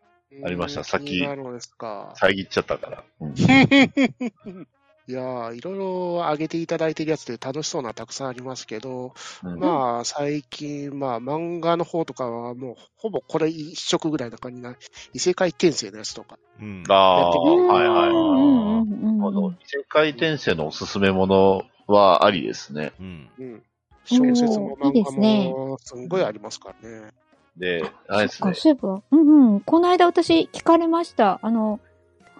[0.45, 0.81] ありました？
[0.81, 2.13] うんさっき気になるのですか。
[2.17, 3.05] 遮っちゃったから。
[3.21, 3.35] うん
[5.07, 5.85] いやー、いろいろ
[6.31, 14.77] 上げていただいてるやつで楽しそうなたくさんありますけど、うんまあ、最近、まあ、漫画の方とかはもう、ほぼこれ一色ぐらいな感じな、
[15.13, 16.39] 異世界転生のやつとか。
[16.61, 16.85] うん。
[16.89, 18.11] ああ、はいはい。
[18.11, 22.93] うんうんうんあの、うん異世界転生のおすすめものはありですね。
[22.99, 23.31] うん。
[23.39, 23.63] うん。
[24.05, 27.11] 小説も漫画ですねもすんごいありますからね。
[27.57, 28.39] で、あれです。
[28.39, 29.03] そういえば。
[29.11, 29.61] うんうん。
[29.61, 31.41] この間私聞かれました。
[31.43, 31.81] あの、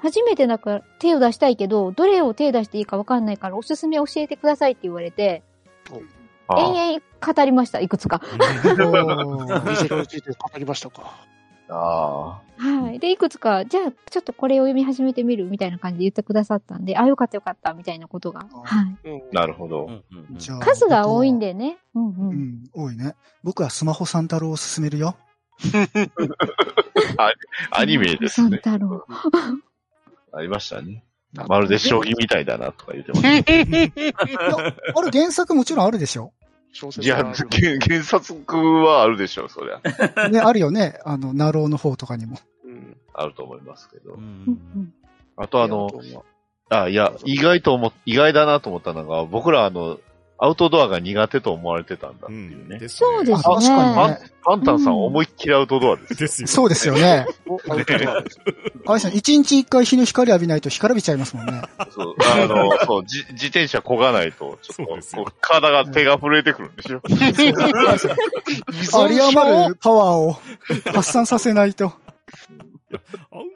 [0.05, 5.43] 初めてだから手を出したいけど、どれを手出していいかわかんないからおすすめ教えてくださいって言われて、
[6.51, 8.19] 延々語りました、いくつか。
[8.19, 8.29] 語
[10.59, 11.25] りましたか。
[11.71, 12.99] あはい。
[12.99, 18.47] で、いくつか、じゃあ、ちょっとこれを読み始めてみるみたいな感じで言ってくださったんで、あ、よかったよかった、みたいなことが。
[18.65, 19.09] はい。
[19.09, 19.17] うん。
[19.17, 19.89] あ、なるほど。
[20.61, 21.39] 数が多いん。
[21.39, 21.79] でね。
[21.95, 22.13] うんう。
[22.13, 23.15] 僕はうんん、多いね。
[23.43, 25.17] 僕はスマホ三太郎を勧めるよ。
[27.71, 28.61] アニメですね。
[28.61, 29.07] 三太郎。
[30.37, 31.05] ありましたね。
[31.49, 34.57] まるで将棋みたいだなとか言ってました。
[34.99, 36.33] あれ原作もちろんあるでしょ
[36.73, 37.35] 小いや、原
[37.81, 39.81] 原作はあるでしょう、そりゃ。
[40.29, 40.99] ね、あるよね。
[41.05, 42.39] あの、ナローの方とかにも。
[42.65, 42.97] うん。
[43.13, 44.17] あると思いますけどう。
[44.17, 44.93] うんん
[45.37, 45.91] あとあの、
[46.69, 49.99] あ、いや、意外と思っ、意外だなと思ったのが、僕らあの、
[50.37, 52.79] アウトドアが苦手と思われてたんだっていうね。
[52.79, 54.19] ですそうですあ確かにね。
[54.43, 56.17] パンタンさん思いっきりアウトドアです。
[56.17, 56.49] ですよ。
[56.49, 57.27] そうですよね。
[57.47, 58.41] おアウトドアです
[58.87, 61.63] あれさん、一日一回日の光浴びないと干からびちゃいますもんね。
[61.91, 67.01] そう、あの、そう、じ自転車漕がないと、ちょっと、体が、手が震えてくるんでしょ。
[67.09, 67.17] 有
[69.09, 70.37] り余るパワーを
[70.93, 71.87] 発散させないと。
[71.87, 71.93] アウ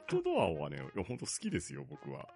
[0.09, 2.27] トドアはね、いや本当好きですよ、僕は。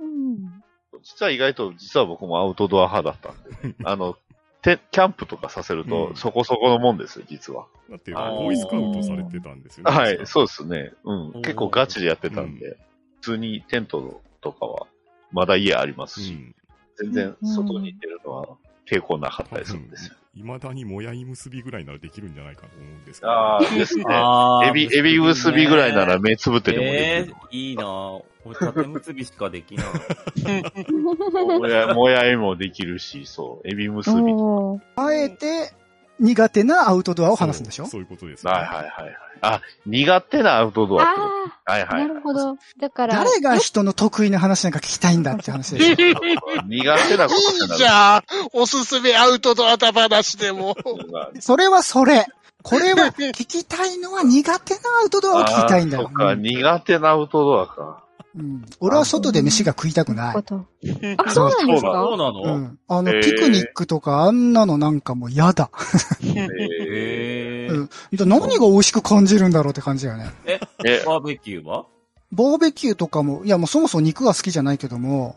[0.00, 0.62] うん。
[1.02, 4.16] 実は意外と、実は僕もアウトドア派だったんで、 あの、
[4.62, 7.66] てキャンプとかさせるとう、んそこそこのもんですよ、実は。
[7.88, 9.90] だって、ボーイスカウトされてたんですよね。
[9.90, 10.92] はい、そうですね。
[11.04, 11.42] うん。
[11.42, 12.78] 結構ガチでやってたんで、う
[13.16, 14.86] 普通にテントとかは、
[15.32, 16.54] まだ家ありますし、うん。
[16.96, 18.48] 全然外に出るのは
[18.86, 20.16] 抵抗なかったりするんですよ。
[20.32, 23.32] いまだにもやい結びぐらいならできるんじゃないかと思うんですけど。
[23.32, 24.04] ああ、ですね。
[24.68, 27.34] エビ、エビ結びぐらいなら目つぶってでもでえきる。
[27.34, 28.22] ー、いいなぁ。
[28.44, 29.86] 俺、縦結びしかできない。
[31.58, 34.32] もや、もやいもできるし、そう、エビ結び。
[34.96, 35.72] あえて、
[36.20, 37.84] 苦手なアウトドアを話すんでしょ？
[37.84, 39.16] そうそういうことです、はいはいはい。
[39.42, 41.26] あ、苦手なアウトドアってこあ
[41.66, 41.72] と。
[41.72, 42.08] はいあ、はい。
[42.08, 42.56] なるほど。
[42.78, 45.96] だから、誰が人の得意な話なんか聞きたいんだって話でしょ？
[46.68, 50.76] 苦手なことってなるじゃあ、おすすめアウトドアだ話でも。
[51.40, 52.26] それはそれ。
[52.62, 56.12] これは聞きたいのは苦手なアウトドアを聞きたいんだよそっ。
[56.12, 58.04] か、うん苦手なアウトドアか。
[58.36, 58.64] うん。
[58.80, 60.36] 俺は外で飯が食いたくない。
[60.36, 60.44] あ、
[61.30, 62.78] そう なんですそうかなの、うん。
[62.88, 65.70] あの、ピクニックとかあんなのなんかもう嫌だ。
[66.22, 67.88] えへー。
[68.20, 68.28] うん。
[68.28, 70.30] 何が美味しく感じるんだろうって感じだよね。
[70.46, 71.86] え、え、バーベキューは？
[72.32, 75.34] バーベキューとかも、いやもうそもそも肉が好きじゃないけども、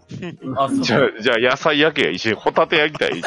[0.56, 0.82] あ、そう。
[0.84, 2.12] じゃあ、じゃあ野菜焼けや。
[2.12, 3.20] 一緒にホタテ焼きたらい。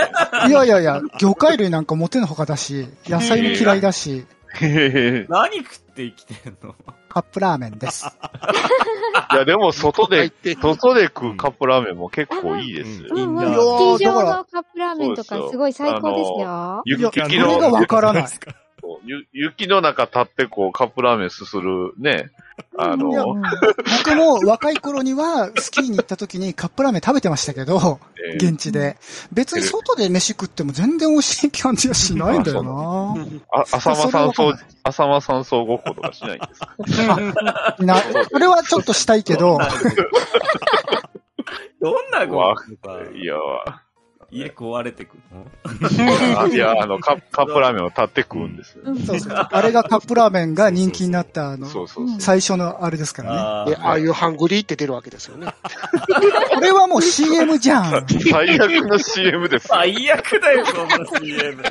[0.48, 4.24] いやいやいや、魚介類なんかもってのほかだし、野菜も嫌いだし、
[5.28, 6.74] 何食って生きてんの？
[7.08, 8.06] カップラーメンです。
[9.32, 10.54] いや、でも外で、入って。
[10.54, 13.08] 外で食うカップラーメンも結構いいですよ。
[13.10, 13.36] うん。
[13.36, 13.98] うん。
[13.98, 16.82] スキー場のカップラーメンとかすごい最高ですよ。
[16.84, 18.24] 雪の、わからない
[19.04, 22.30] ゆ雪の中立ってこうカップラーメンすするね。
[22.78, 23.42] あの、うん。
[24.04, 27.98] 僕も若い頃にはスキーに行った時にカップラーメン食べてましたけど、
[28.32, 28.96] えー現地で。
[29.32, 33.14] 別に外で飯食っても全然美味しい感じはしないんだよな。
[33.52, 36.46] あ、浅間山それ荘は、浅間山荘ごっことかしないんで
[36.96, 37.16] すか？
[37.78, 37.96] な、
[38.30, 39.58] それはちょっとしたいけど、
[41.80, 42.98] どんなご飯か。
[43.14, 43.36] いや、
[44.30, 45.46] 家壊れてくの
[46.40, 49.32] あ いや、あの、カップ カップラーメンを立って食うんですそうそう。
[49.34, 52.20] あれがカップラーメンが人気になったあの、そうそうそう。
[52.20, 53.38] 最初のあれですからね。
[53.38, 55.46] あで、ああいうハングリーって出るわけですよね。
[56.54, 58.06] これはもう CM じゃん。
[58.30, 59.68] 最悪の CM ですよ。
[59.74, 61.62] 最悪だよ、そんな CM。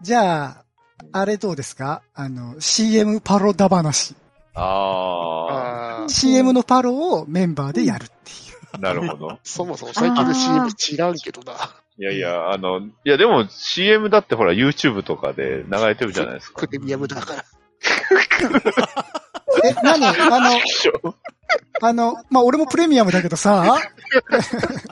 [0.00, 0.64] じゃあ、
[1.12, 2.02] あれどうですか？
[2.14, 4.14] あの、CM パロダ話。
[4.54, 8.45] ああー CM のパロをメンバーでやるっていう。
[8.76, 9.38] あ、なるほど。
[9.44, 11.52] そもそも最近の CM 知らんけどな。
[11.98, 16.72] いやいや、あの、いやでも CM だってほら YouTube とかで流れてるじゃないですかプ。
[16.72, 17.44] レミアムだから。
[19.64, 20.06] え、何？
[20.06, 20.60] あの、
[21.80, 23.78] あの、まあ、俺もプレミアムだけどさ、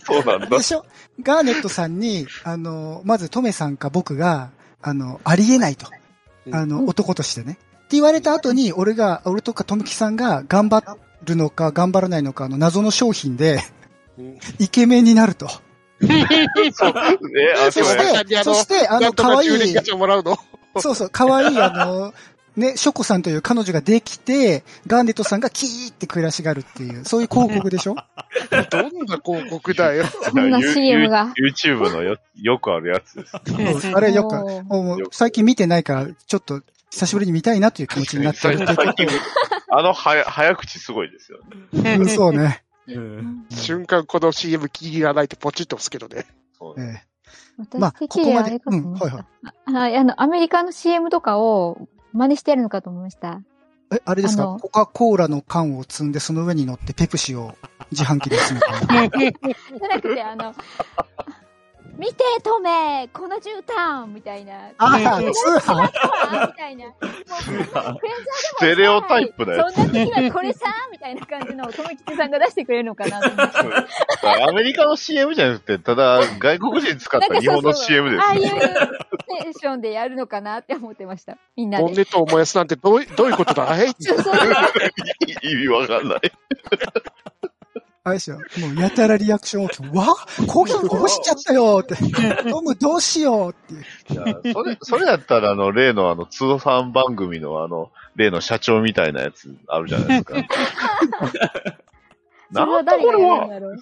[0.04, 0.62] そうなんだで。
[0.62, 0.84] しょ？
[1.22, 5.86] ガーネットさんに、あの、まずトメさんか僕が、あの、ありえないと。
[6.52, 7.52] あの、男としてね。
[7.52, 7.60] って
[7.92, 13.54] 言われた後に、俺が、俺とかトムキさんが頑張るのか頑張らないのかの謎の商品で、
[14.18, 15.48] うんイケメンになると。
[15.48, 15.62] そう。
[16.08, 18.26] え、あ、そし。
[18.28, 20.38] て、そして、あの、可愛い10年ガチャもらうの？
[20.78, 22.14] そうそう、可愛いあの、
[22.56, 27.96] ね、ショコさんという彼女ができて、ガーネットさんがキーって暮らしがるっていう、そういう広告でしょ？
[28.70, 30.04] どんな広告だよ。
[30.06, 31.34] そんな CM が。
[31.36, 33.26] YouTube のよよくあるやつで
[33.80, 33.92] す。
[33.92, 36.62] あれよく、もう最近見てないから、ちょっと
[36.94, 39.08] 久しぶりに見たいなという気持ちになってるっていう最近、
[39.68, 41.38] あのはや早口すごいですよ
[41.72, 41.96] ね。
[41.96, 42.62] うんそうね。
[42.86, 46.24] うん瞬間この CM 気に入らないってポチッと押すけどね。
[46.56, 47.04] そうね
[47.58, 49.98] ええまあ私的にはあここまでれかと思いましうんはいた。
[49.98, 53.40] ああの、アメリカの CM とかを真似してやるのかと思いました。
[53.92, 54.56] え、あれですか？
[54.60, 57.56] コカ・コーラの缶を積んで、その上に乗ってペプシを
[57.90, 58.60] 自販機で積む。
[58.60, 60.54] じゃなくて、あの、
[61.98, 64.70] 見て、トメこの絨毯みたいな。
[64.78, 65.88] あ通販
[66.56, 66.86] たいな。
[66.86, 67.06] もうク
[67.52, 67.96] レンザーでもさ
[68.56, 69.70] ステレオタイプだよ。
[69.70, 74.42] そんな時はこれさみたいな感じのを、とめきちさんが出してくれるのかなと思って。
[74.42, 78.50] アメリカの CM じゃなくて、ただ外国人使った日本の CM ですああいうよ。
[78.50, 81.38] テンションでやるのかなって思ってました。
[81.56, 81.84] みんなで。
[81.84, 83.88] ボンネットを燃やすなんてどういどういうことだい？
[85.42, 86.20] 意味わかんない。
[88.06, 88.38] あれですよ。
[88.60, 90.04] もうやたらリアクション大きく、わ
[90.46, 91.96] コーヒーこぼしちゃったよって。
[92.50, 93.80] トムどうしようっていう。
[94.12, 100.34] いやそれ、それやったら、あの、例のあの、通販番組のあの、例の社長みたいなやつあるじゃないですか。
[102.52, 103.76] それは誰がやるんだろう。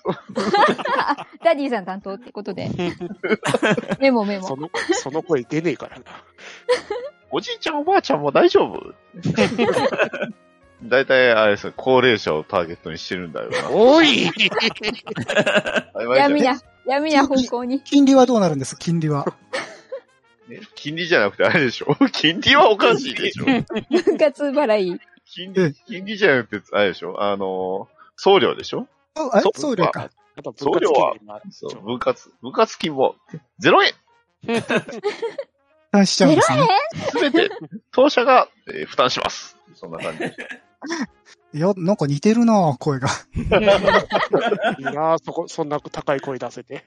[0.98, 2.70] あ ダディさん担当ってことで。
[3.98, 4.46] メモメモ。
[4.46, 6.04] その、その声出ねえからな。
[7.32, 8.94] おじいちゃんおばあちゃんも大丈夫？
[10.84, 13.70] 大体、あれですよ、高齢者をターゲットにしてるんだよな。
[13.70, 14.24] おい
[16.16, 17.80] 闇な、闇な方向に。
[17.82, 18.76] 金利はどうなるんです？
[18.78, 19.24] 金利は。
[20.48, 21.94] ね金利じゃなくてあれでしょ？
[22.12, 23.64] 金利はおかしいでしょ分
[24.18, 25.00] 割払い。
[25.26, 27.22] 金利、金利じゃなくて、あれでしょ？
[27.22, 28.86] あの、送料でしょ？
[29.14, 30.10] あ、そ送料か。
[30.34, 31.14] あと送料は
[31.84, 33.14] 分割、分割金も、
[33.62, 33.72] 0
[34.46, 34.62] 円負
[35.92, 36.68] 担しちゃうんですね。
[37.10, 37.50] すべて、
[37.92, 39.56] 当社が、えー負担します。
[39.74, 40.24] そんな感じ。
[41.54, 43.08] いや、なんか似てるな声が。
[44.78, 46.86] いいなあそこ、そんな高い声出せて。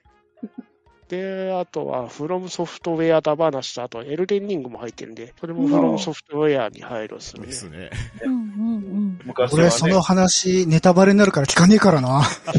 [1.07, 7.51] で、あとは、フロムソフトウェアだ話と、あと、エルデンリングも入ってるんで、それもフロムソフトウェアに入るっすねで。
[7.51, 7.91] すね。
[8.23, 12.23] うんうん俺、昔はね、その話、ネタバレになるから聞かねえからな。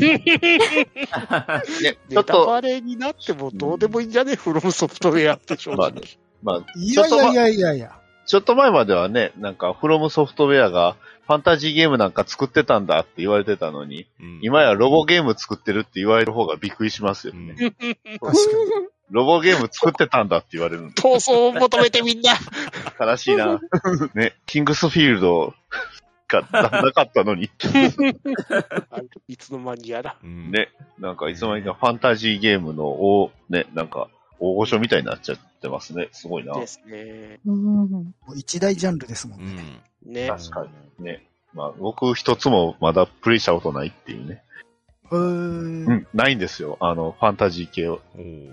[2.08, 4.36] ネタバレになってもどうでもいいんじゃね？
[4.36, 6.02] フロムソフトウェアって正まあ直。
[6.42, 8.00] まあ、いやいやいやいやいや。
[8.26, 10.96] ちょっと前まではね、なんか、フロムソフトウェアが、
[11.26, 17.54] ファンタジーゲームなんか作ってたんだって言われてたのに、うん今やロボゲーム作ってるって言われる方がびっくりしますようんね。
[17.54, 18.32] 確か
[19.10, 22.34] ロボゲーム作ってたんだって言われる闘争を求めてみんな。
[23.00, 23.60] 悲しいな。
[24.14, 25.54] ね、キングスフィールド
[26.28, 27.50] がなかったのに、
[28.90, 30.16] あいつの間にやら。
[30.22, 34.08] うんね、なんかいつの間にかファンタジーゲームの大、ね、なんか、
[34.38, 36.08] 大御所みたいになっちゃってますね。
[36.12, 36.58] すごいな。
[36.58, 37.40] ですね。
[37.46, 38.14] うん。
[38.36, 39.62] 一大ジャンルですもんうね。
[40.06, 40.12] ん。
[40.12, 40.28] ね。
[40.28, 40.66] 確か
[40.98, 41.04] に。
[41.04, 41.26] ね。
[41.54, 44.42] まあ、僕一つもまだプレイしたことないっていうね。
[45.10, 45.18] うー。
[45.18, 46.76] うんん、ないんですよ。
[46.80, 48.00] あの、ファンタジー系を。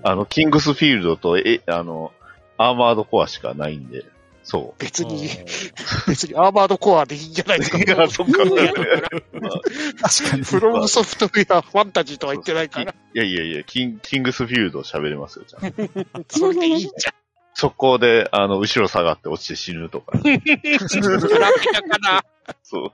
[0.04, 2.12] あの、キングスフィールドと、え、あの、
[2.58, 4.06] アーマードコアしかないんで、
[4.44, 5.30] そ別に、
[6.08, 7.78] 別にアーマードコアでいいんじゃないですか。
[7.80, 7.82] う。
[7.82, 8.46] いや、そっか。
[8.46, 10.44] まあ確かに。
[10.44, 15.72] フロムソフトウェアファンタジーとは言ってないから、いやいやいや、キンキングスフィールド喋れますよ、じゃあ。
[16.30, 16.90] それでいいじ
[17.56, 20.18] 速攻で、あの、後ろ下がって落ちて死ぬとか。
[20.18, 20.24] ゃん。
[20.24, 20.60] ラピュ
[21.72, 22.26] タかな。
[22.64, 22.92] そう。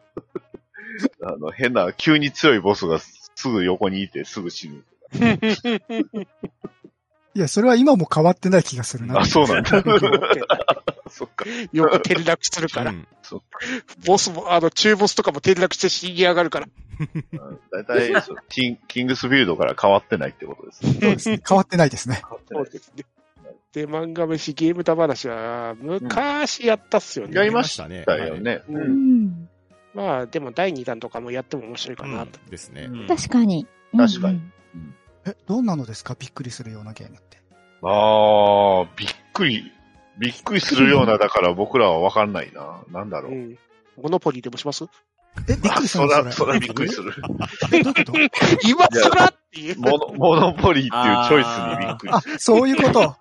[1.23, 4.83] あの、変な、急に強いボスがすぐ横にいてすぐ死ぬ。
[7.35, 9.25] いや、それは今も変わってない気がするなあ、。
[9.25, 9.83] そうなんだ。
[11.09, 11.45] そっか。
[11.71, 12.93] よく転落するからう。
[12.95, 13.07] ん
[14.05, 16.67] ボスも、あの、中ボスとかも転落して死に上がるから。
[17.71, 20.91] だいたいそうキン、キングスフィールドから変わってないってことですね。
[20.93, 21.39] そうですね。
[21.47, 22.21] 変わってないですね。
[22.21, 22.63] 変わってない。
[22.65, 23.05] そうですね。
[23.73, 27.35] で、漫画飯ゲームだ話は、昔やったっすよね。
[27.35, 28.03] やりましたね。
[28.07, 28.63] だよね。
[28.67, 29.49] ううんん。
[29.93, 32.39] まあ、でも第2弾とかもやっても面白いかうんなと。
[32.49, 32.89] ですね。
[33.07, 33.67] 確かに。
[33.95, 34.41] 確かに
[34.75, 34.95] うん
[35.29, 36.15] え、どんなのですか？
[36.17, 37.37] びっくりするようなゲームって。
[37.83, 39.71] ああ、びっくり、
[40.17, 42.81] びっくりするような、だから僕らはわかんないな。
[42.91, 43.31] なんだろう。
[43.33, 43.57] うん。
[44.01, 44.85] モノポリーでもします？
[45.47, 47.13] え、びっくりするそら、のそらびっくりする。
[47.71, 48.13] えどういうこと？
[48.67, 49.79] 今更っていう。
[49.79, 53.15] モノ、モノポリーっていうチョイスにびっくりあ、そういうこと。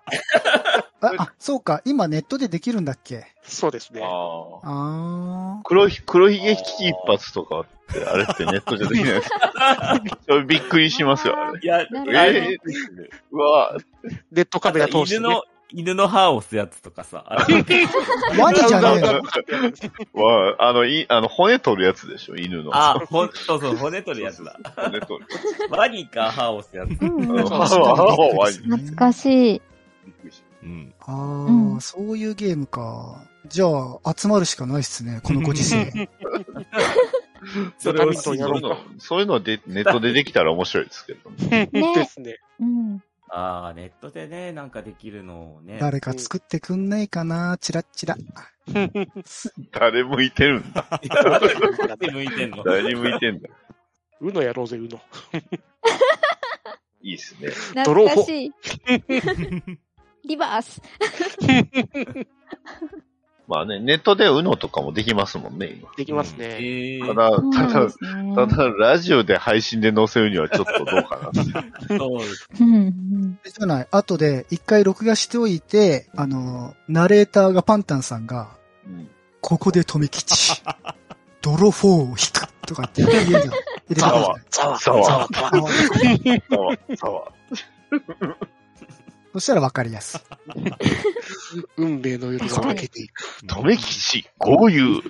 [1.01, 1.81] あ、あそうか。
[1.85, 3.25] 今ネットでできるんだっけ？
[3.43, 4.01] そうですね。
[4.03, 4.07] あ
[4.63, 5.59] あ。
[5.59, 11.59] あ黒ひ、黒ひげ危機一髪とかって、あれってネットじゃできないですかそれびっくりしますよ、あれ。
[11.61, 12.57] いや、なるほどええ
[13.31, 13.77] うわ
[14.31, 15.25] ネットカメラ通して、ね。
[15.25, 17.23] 犬の、犬の歯を押すやつとかさ。
[18.37, 19.01] ワニじゃねえ
[20.13, 20.23] の？
[20.23, 22.71] わあの、い、あの、骨取るやつでしょ、犬の。
[22.75, 24.59] あ、ほん、そうそう、骨取るやつだ。
[24.75, 25.27] 骨取る。
[25.71, 27.01] ワニか歯を押すやつ。
[27.01, 29.61] うん歯は歯はワニ懐かしい。
[30.05, 30.93] びっくりしたうん。
[30.99, 33.25] ああ、うんそういうゲームか。
[33.47, 33.65] じゃ
[34.03, 35.21] あ、集まるしかないっすね。
[35.23, 36.09] このご時世。
[37.77, 41.69] それそういうの、そういうので、ネットでできたら面白いですけど ね。
[41.71, 42.39] ねですね。
[42.59, 43.03] うん。
[43.29, 45.77] ああ、ネットでね、なんかできるのをね。
[45.79, 48.17] 誰か作ってくんないかなチラッチラ。
[49.71, 50.99] 誰向いてるんだ？
[51.99, 52.63] で向いてんの？
[52.63, 53.49] 誰に向いてんだ？
[54.21, 54.99] うのやろうぜ、うの。
[57.01, 57.49] いいっすね。
[57.49, 58.51] 懐かしい。
[60.29, 60.81] リバース。
[63.47, 65.89] まあね、ネットで UNO とかもできますもんね、今。
[65.97, 66.57] できますね。
[66.59, 67.31] えー、ただ、
[67.67, 67.85] ただ
[68.21, 68.35] ね。
[68.35, 71.33] ただ、ラジオで配信で載せるにはちょっとどうかな。
[71.97, 72.47] そうです。
[72.61, 73.87] うんない。
[73.89, 78.55] 後で一回録画しておいて、あの、ナレーターがパンタンさんが、
[78.85, 79.09] うん
[79.41, 80.61] ここで富吉、
[81.41, 83.43] 泥フォーを引くとかって言えるじゃん。
[89.33, 90.21] そしたらわかりやすい。
[91.77, 93.45] 運命の夜が明けていく。
[93.47, 95.01] とめきち、豪遊。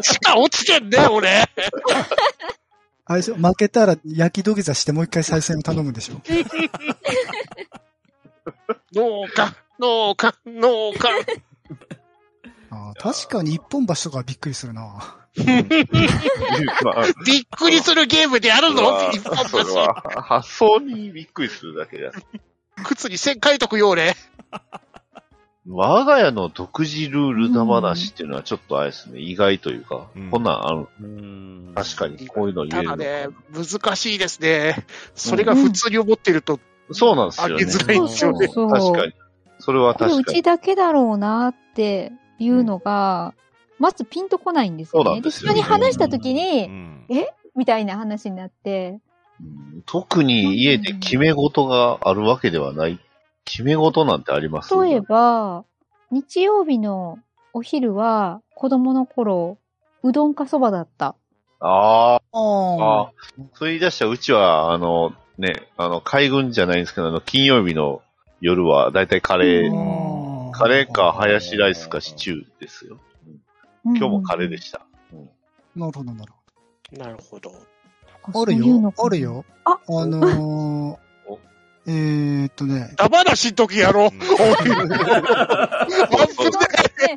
[0.00, 1.44] しか落ちてんね、俺。
[3.04, 3.36] あれでしょ？
[3.36, 6.20] 負けたら焼き土下座してもう一回再戦を頼むんでしょ？
[8.94, 10.98] 農家、農家、農家。
[12.98, 15.25] 確かに一本橋とかはびっくりするな。
[16.82, 22.12] まあ、びっくりするゲームでやるのそれは一本それは発想にびっくりするだけだ。
[22.84, 24.14] 靴に線書いとくよ、俺。
[25.68, 30.86] 我が家の独自ルールだ話っていうのはちょっとあれですね、意外というか、うんこんなんある。
[31.00, 31.72] うん。
[31.74, 34.86] 確かに、こういうの言えるのただね、難しいですね。
[35.14, 36.60] それが普通に思ってると、
[36.92, 37.54] そうなんですよね。
[37.56, 38.46] あげづらいんですよね。
[38.48, 39.12] そう確かに。
[39.58, 40.36] それはこれう確かに。
[40.36, 43.34] ちだけだろうなっていうのが、
[43.78, 45.20] まずピンとこないんですよね。
[45.20, 47.06] で人に話した時うに、ん。
[47.54, 49.00] みたいな話になって、
[49.40, 52.98] うん特に家で決め事があるわけではない。
[53.44, 54.74] 決め事なんてあります？
[54.74, 55.64] 例えば、
[56.10, 57.18] 日曜日の
[57.52, 59.58] お昼は子供の頃、
[60.02, 61.14] うどんかそばだった。
[61.60, 63.12] ああ、あああ。
[63.54, 68.02] そう言い出したらうちは、あの、ね、あの、海軍じゃないんですけど、あの、金曜日の
[68.40, 72.98] 夜はだいたいカレーカレーかハヤシライスかシチューですよ。
[73.94, 74.84] 今日もカレーでしした。
[75.76, 76.32] なるほど、なる
[76.92, 77.50] なるほど。
[78.22, 78.42] ほど。
[78.42, 79.20] あるよ、ある。
[79.20, 79.44] よ。
[79.64, 80.96] ああのー
[81.28, 81.38] お、
[81.86, 84.10] えーっとね、ダバなしんときやろう。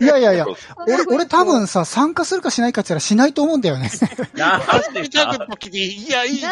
[0.01, 0.45] いやいやいや、
[0.87, 3.89] 俺、俺多分さ、参加するかしないかって言ったらしないと思うんだよね。
[4.35, 4.61] いや、
[6.25, 6.51] いいじゃ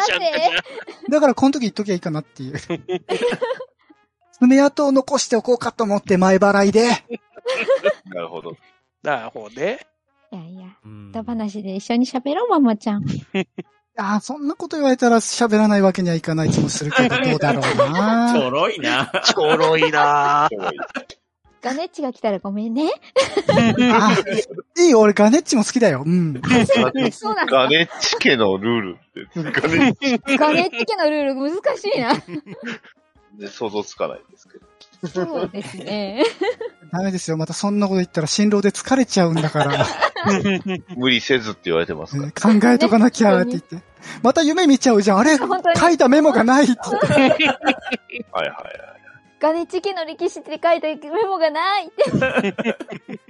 [1.10, 2.58] だからこの時言っときゃいいかなっていう。
[4.40, 6.88] 爪痕を残しておこうかと思って前払いで。
[8.06, 8.56] なるほど。
[9.02, 9.86] なるほどね。
[10.30, 13.04] いやいや、うんだ話で一緒に喋ろう、ママちゃん。
[14.00, 18.50] ああ、そんなこと言われたら喋らないわけにはいかない気もするけど、 どうだろうちょな。
[18.50, 19.10] ろいな。
[19.24, 20.48] ちょろいな
[21.60, 22.88] ガネッチが来たらごめんね。
[23.92, 24.16] あ
[24.78, 26.04] いいよ、俺ガネッチも好きだよ。
[26.06, 26.40] うん。
[27.10, 32.12] そうなんガネッチ家のルールって、ガネッチ家のルール難しいな。
[33.36, 34.66] で想像つかないですけど。
[35.06, 36.24] そうですね。
[36.92, 37.36] ダメですよ。
[37.36, 39.86] またそんなこと言ったら新郎で疲れちゃうんだから。
[40.96, 42.26] 無理せずって言われてますから。
[42.26, 43.76] ね考えとかなきゃって言って。
[44.22, 45.18] また夢見ちゃうじゃん。
[45.18, 47.06] あれ書いたメモがないって言って。
[47.14, 48.88] はいはいはい。
[49.40, 53.20] ガネッチ家の歴史って書いたメモがないって。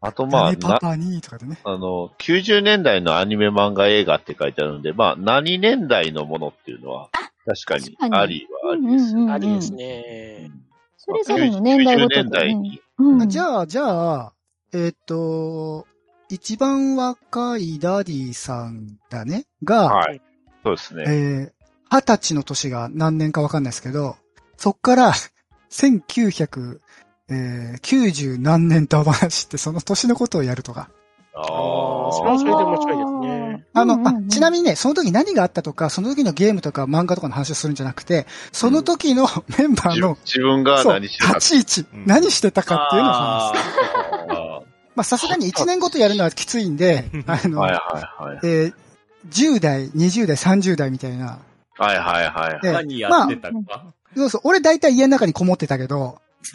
[0.00, 1.58] あとまあ、ねパな、パにとかでね。
[1.64, 7.10] あの、90年代のアニメ漫画映画って書いてあるんで、まあ、何年代のものっていうのは、
[7.48, 9.20] 確かに確かにありはありですよ。
[9.20, 10.50] うんうんうんありですね。
[10.98, 12.82] それぞれの年代ごと90年代に。
[13.28, 14.32] じゃあ、じゃあ、
[14.74, 15.86] えーっと、
[16.28, 20.20] 一番若いダディさんだね、が、はい。
[20.62, 21.04] そうですね。
[21.06, 21.52] えー、
[21.90, 24.16] 二十歳の年が何年かわかんないですけど、
[24.58, 25.12] そっから、
[25.70, 26.80] 1990、
[27.30, 30.90] えー、90何年と話ってその年のことをやるとか。
[31.38, 33.66] あああ、それはそれで面白いですね。
[33.74, 39.26] あの、うんうんうんあ、ちなみにね、その時何があったとか、その時のゲームとか漫画とかの話をするんじゃなくて、その時の
[39.58, 43.62] メンバー自の、自分がそう、何してたか立ち位置、うん何してたかっていうのを話す。
[44.30, 44.62] あ
[44.96, 47.78] まあ、さすがに1年ごとやるのはきついんで、 あの、はいは
[48.20, 48.38] いはい。
[48.42, 48.74] えー
[49.28, 51.38] 10代、20代、30代みたいな。
[51.76, 52.60] はいはいはい。
[52.62, 53.94] で何やってたか。
[54.16, 56.20] そうそう、俺大体家の中にこもってたけど、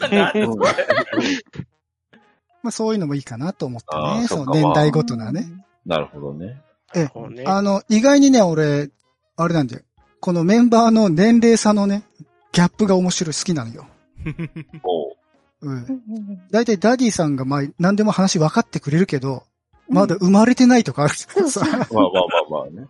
[2.64, 4.26] まあそういうのもいいかなと思ってあーね。
[4.26, 5.46] その年代ごとなね。
[5.84, 6.62] なるほどね。
[6.94, 7.44] えね。
[7.46, 8.90] あの、意外にね、俺、
[9.36, 9.82] あれなんだよ。
[10.20, 12.04] このメンバーの年齢差のね、
[12.52, 13.86] ギャップが面白い、好きなのよ。
[14.82, 15.16] おう
[15.60, 16.46] うん。
[16.50, 19.42] 大体ダディさんがまあ何でも話分かってくれるけど、
[19.88, 21.60] まだ生まれてないとかあるからさ。
[21.60, 22.88] まあまあまあまあね。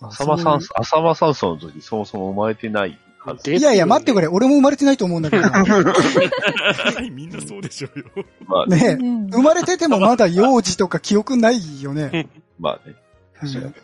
[0.00, 0.08] うん。
[0.08, 2.98] 浅間山、浅間山荘の時そもそも生まれてない。
[3.46, 4.28] いやいや、待ってくれ。
[4.28, 5.42] 俺も生まれてないと思うんだけど。
[7.12, 8.04] みんなそうでしょうよ。
[8.46, 8.96] まあね。
[9.30, 12.28] 生まれててもまだ幼児とか記憶ないよね。
[12.58, 12.94] まあね。
[13.42, 13.74] うん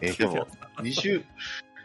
[0.00, 0.46] えでも、
[0.78, 1.24] 20、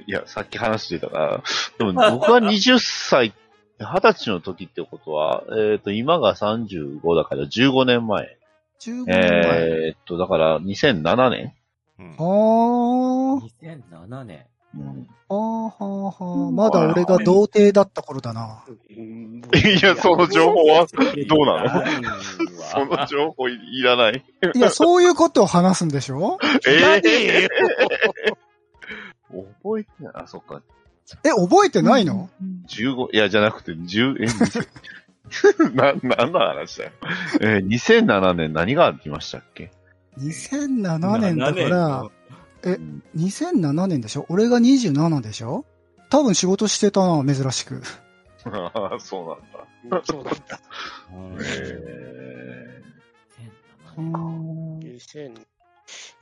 [0.05, 1.43] いや、さっき話してたから、
[1.79, 3.33] でも僕が20歳、
[3.79, 8.37] 20歳の時ってことは、えっ、と、今が35だから15年前。
[8.81, 9.87] 15年前。
[9.87, 11.53] えっと、だから2007年
[11.99, 14.45] うんあー、2007年。
[14.75, 15.07] うん。
[15.29, 18.63] あーはーはーまだ俺が童貞だった頃だな。
[18.97, 20.87] うんいや、その情報は、
[21.27, 21.81] どうなの？
[21.81, 22.21] の
[22.61, 24.23] その情報いいらない。
[24.55, 26.37] いや、そういうことを話すんでしょ？
[26.67, 27.49] え何えよ
[29.63, 30.13] 覚えてない。
[30.15, 30.61] あ、そっか。
[31.23, 32.29] え、覚えてないの、
[32.69, 36.91] 15、いや、じゃなくて、10、え、2000 な、何の話だよ。
[37.41, 39.71] えー、2007年何がありましたっけ
[40.17, 42.05] ?2007 年だから、
[42.65, 44.25] えうん2007年でしょ？
[44.29, 45.65] 俺が27でしょ？
[46.09, 47.81] 多分仕事してたな、珍しく。
[48.45, 50.01] ああ、そうなんだ。
[50.05, 50.41] そうなんだ。
[51.39, 52.81] え
[53.97, 55.33] うーん2000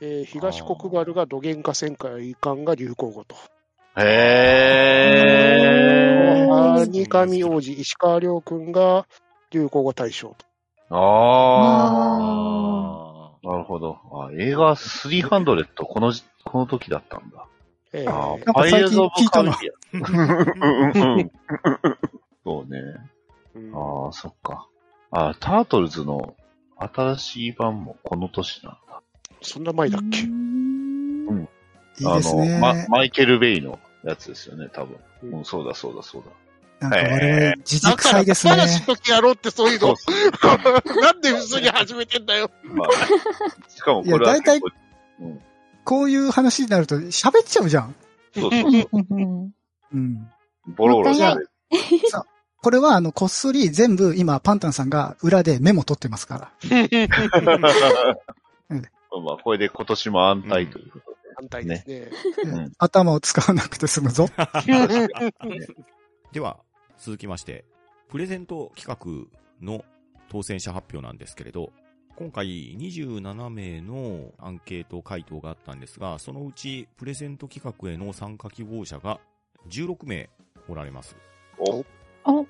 [0.00, 3.34] えー東国原が土幻化戦会館が流行語と。
[3.96, 6.86] ー、へー。
[6.86, 9.06] 二上王子石川亮君が
[9.50, 10.46] 流行語大賞と。
[10.90, 10.96] あ
[12.24, 13.96] ああ、なるほど。
[14.12, 16.22] あ映画300このじ、
[16.52, 17.46] この時だったんだ。
[17.94, 21.30] えあーなんか最近聞いたなパイレーツオブカリビアンうんうん
[22.44, 22.80] そうね。
[23.54, 24.66] うんああ、そっか。
[25.10, 26.34] ああ、タートルズの
[26.78, 29.02] 新しい版もこの年なんだ。
[29.40, 30.22] そんな前だっけ？
[30.24, 31.48] うん
[32.00, 32.56] いいですね。
[32.56, 34.96] あの、ま、マイケル・ベイのやつですよね、多分。
[35.22, 36.30] うんうん、そうだそうだそうだ。
[36.80, 38.52] なんか我々、自だからいですね。
[38.52, 39.96] 話の時やろうってそういうのそう。
[39.96, 42.50] そ うなんで普通に始めてんだよ。
[42.64, 44.60] まあ、しかもこれはいや大体
[45.20, 45.40] うん、
[45.84, 47.94] こういう話になると喋っちゃうじゃん。
[48.34, 48.88] そうそうそう。
[48.92, 49.52] うん
[49.92, 50.30] うん。
[50.76, 51.48] ボロボロしてる。
[52.62, 56.52] これはあの、こっそり全部今パンタンさんが裏でメモ取ってますから。
[59.24, 62.08] まあ、これで今年も安泰ということ反対ですね。
[62.44, 64.28] うん頭を使わなくて済むぞ。
[66.32, 66.58] では、
[66.98, 67.64] 続きまして、
[68.08, 69.84] プレゼント企画の
[70.28, 71.72] 当選者発表なんですけれど、
[72.14, 79.18] 今回27名のアンケート回答があったんですが、そのうちプレゼント企画への参加希望者が
[79.68, 80.28] 16名
[80.68, 81.16] おられます。
[81.58, 81.84] お
[82.24, 82.46] お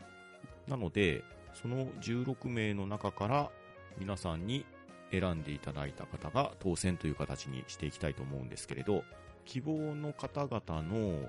[0.68, 1.22] なので、
[1.54, 3.50] その16名の中から
[3.98, 4.64] 皆さんに
[5.10, 9.04] 選んでいただいた方が当選という形にしていきたいと思うんですけれど、
[9.44, 11.28] 希望の方々の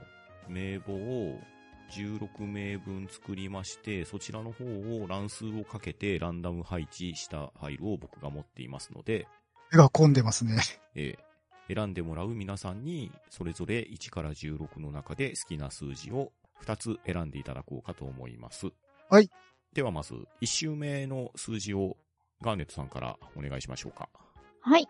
[0.49, 1.39] 名簿を
[1.91, 9.27] 16名分作りまして、そちらの方を乱数をかけてランダム配置したファイルを僕が持っていますので、
[9.71, 10.61] 手が込んでますね。
[10.95, 11.33] えー
[11.67, 16.31] 選んでもらう皆さんに、それぞれ1から16の中で好きな数字を
[16.65, 18.67] 2つ選んでいただこうかと思います。
[19.09, 19.29] はい。
[19.73, 21.97] ではまず、1周目の数字を
[22.41, 24.09] ガーネットさんからお願いしましょうか。
[24.61, 24.87] はい。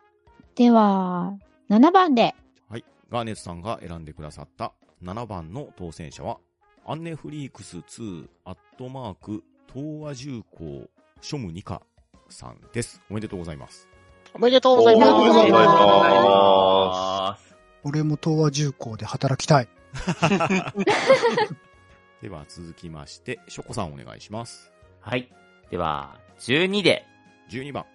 [0.55, 1.33] では、
[1.69, 2.35] 7番で。
[2.69, 2.85] はい。
[3.09, 6.39] ガーネットさんが選んでくださった7番の当選者は、
[6.85, 9.41] アンネフリークス2アットマーク
[9.73, 10.89] 東和重工
[11.21, 11.81] ショムニカ
[12.29, 13.01] さんです。
[13.09, 13.87] おめでとうございます。
[14.33, 15.11] おめでとうございます。
[15.13, 17.39] おめでとうございま
[17.85, 19.69] 俺も東和重工で働きたい。
[22.21, 24.73] では続きまして、ショコさんお願いします。
[24.99, 25.31] はい。
[25.69, 27.05] では、12で。
[27.49, 27.85] 12番。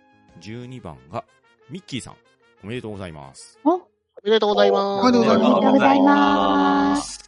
[0.41, 1.25] 12番が、
[1.69, 2.17] ミッキーさん。
[2.65, 3.59] おめでとうございます。
[3.65, 3.81] お、お
[4.25, 5.09] めでとうございます。
[5.09, 5.41] おめでとう
[5.73, 7.28] ございます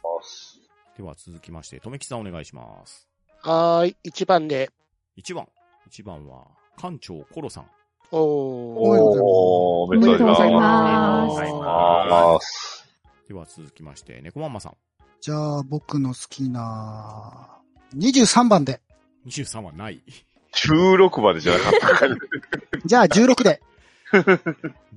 [1.01, 3.07] では続きまして、とめきさんお願いします。
[3.41, 3.97] はーい。
[4.05, 4.69] 1番で。
[5.17, 5.47] 1番。
[5.89, 6.45] 1番は、
[6.79, 7.65] 館長コロさん。
[8.11, 8.19] おー。
[8.19, 11.33] おめでとうございます。
[11.33, 14.77] おめでとうございあーでは続きまして、猫マンマさん。
[15.21, 17.49] じゃあ、僕の好きな、
[17.97, 18.79] 23番で。
[19.25, 20.03] 23はない。
[20.53, 22.15] 16までじゃなかったから。
[22.85, 23.61] じゃあ、16で。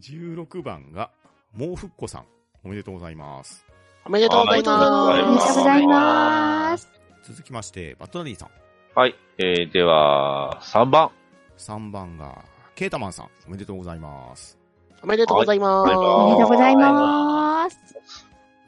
[0.00, 1.10] 16番が、
[1.54, 2.26] もうふっこさん。
[2.62, 3.63] おめでとうございます。
[4.06, 5.58] おめでとうございおめでとうます。
[5.58, 6.90] ございます。
[7.22, 8.50] 続きまして、バットダディさん。
[8.94, 9.14] はい。
[9.38, 11.10] えー、では、3番。
[11.56, 12.44] 3番が、
[12.74, 14.58] ケータマンさん、おめでとうございます。
[15.02, 15.88] おめでとうございます。
[15.88, 17.78] はいおめでとうございます。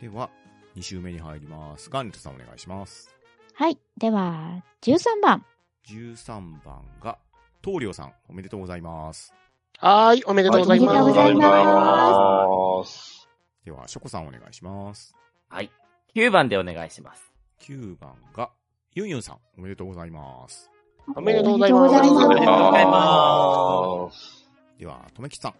[0.00, 0.30] では、
[0.74, 1.90] 2週目に入ります。
[1.90, 3.14] ガンリットさんお願いします。
[3.54, 3.78] はい。
[3.98, 5.44] では、13番。
[5.86, 7.18] 13番が、
[7.60, 9.34] 棟梁さん、おめでとうございます。
[9.78, 13.28] はーい、おめでとうございおめでとうございまますす。
[13.66, 15.14] では、ショコさんお願いします。
[15.48, 15.70] はい。
[16.14, 17.32] 9番でお願いします。
[17.60, 18.50] 9番が、
[18.94, 20.70] ユンユンさん、おめでとうございます。
[21.14, 22.90] おめでとうございますおめでとうございおめでとうございま
[24.06, 24.50] ます。
[24.78, 25.54] では、とめきちさん、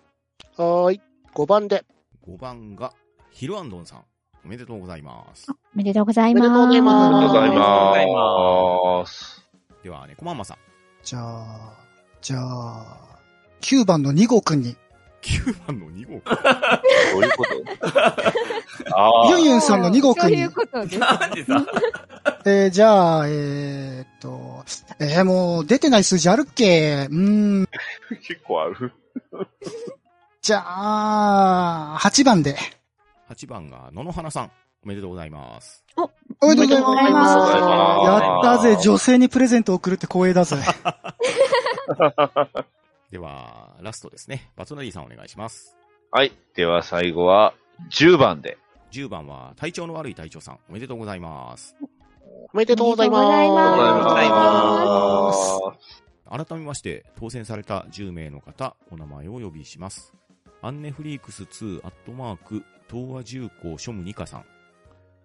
[0.54, 0.60] す。
[0.60, 1.00] はーい、
[1.34, 1.84] 5番で。
[2.26, 2.92] 5番が、
[3.30, 4.04] ヒルアンドンさん、
[4.44, 5.46] おめでとうございます。
[5.50, 6.46] おめでとうございます。
[6.46, 8.06] おめでとうございますありがとうございおめでとうござい
[9.02, 9.48] ます。
[9.84, 10.56] では、猫マンマさん、
[11.04, 11.86] じゃあ、
[12.20, 13.20] じゃあ、
[13.60, 14.76] 9番の2号くんに、
[15.26, 16.12] 9番の2号。
[16.24, 17.50] どういうこと
[18.96, 19.30] ああ。
[19.30, 20.98] ユンユンさんの2号くんにそういう、ことです。
[20.98, 21.66] なんでさ、
[22.44, 24.64] えー、じゃあ、えーっと、
[25.00, 27.08] えー、もう出てない数字あるっけ？
[27.10, 27.18] うー
[27.62, 27.68] ん、
[28.22, 28.92] 結構ある。
[30.42, 32.56] じゃあ、8番で。
[33.30, 34.50] 8番が、野々花さん、
[34.84, 35.84] おめでとうございます。
[36.40, 37.28] おめでとうございおめでとうございま。
[37.28, 37.46] す
[38.06, 40.56] やったぜ、女性にプレゼントを送るって光栄だぜ。
[43.10, 44.50] では、ラストですね。
[44.56, 45.76] バツナリーさんお願いします。
[46.10, 46.32] はい。
[46.54, 47.54] では最後は、
[47.90, 48.58] 10番で。
[48.90, 51.76] 10番は、体調の悪い隊長さん、おめでとうございます。
[52.52, 53.56] おめでとうございおめでとうございま。
[53.56, 55.72] ますございま
[56.34, 60.12] す改めまして、当選された10名の方、お名前をお呼びします。
[60.62, 64.44] アンネフリークス2アットマーク、東和重工庶務ニカさん、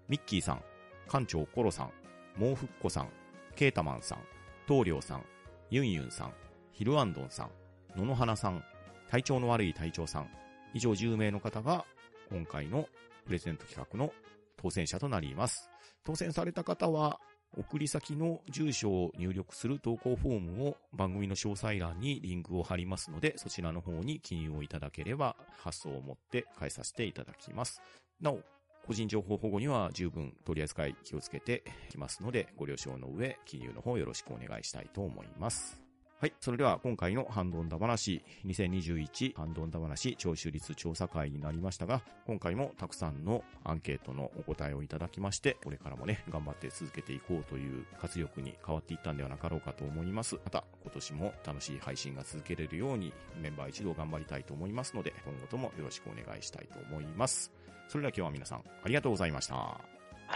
[0.07, 0.63] ミッキーさん、
[1.09, 1.91] 館長コロさん、
[2.37, 3.09] モーフッコさん、
[3.55, 4.19] ケータマンさん、
[4.67, 5.25] 棟梁さん、
[5.69, 6.33] ユンユンさん、
[6.71, 7.49] ヒルアンドンさん、
[7.95, 8.63] 野々花さん、
[9.09, 10.29] 体調の悪い隊長さん、
[10.73, 11.85] 以上10名の方が、
[12.29, 12.87] 今回の
[13.25, 14.13] プレゼント企画の
[14.57, 15.69] 当選者となります。
[16.03, 17.19] 当選された方は、
[17.57, 27.81] 送り先の住所を入力する投稿フォームを番組の詳細欄にリンクを貼りますので、そちらの方に記入をいただければ発送を持って返させていただきます。
[28.21, 28.39] なお、
[28.87, 35.80] 個人情報保護には十分取り扱い気をつけていきますので、ご了承の上、記入の方よろしくお願いしたいと思います。
[36.21, 36.33] はい。
[36.39, 50.35] それでは今回のハンドンダ話、2021ハンドンダ話聴取率調査会になりましたが、今回もたくさんのアンケートのお答えをいただきまして、これからもね、頑張って続けていこうという活力に変わっていったんではなかろうかと思います。
[50.45, 53.11] また、今年も楽しい配信が続けれるように、
[53.41, 57.51] メンバー一同頑張りたいと思いますので、今後ともよろしくお願いしたいと思います。
[57.87, 59.55] それでは今日は皆さん、ありがとうございました。
[59.55, 59.81] は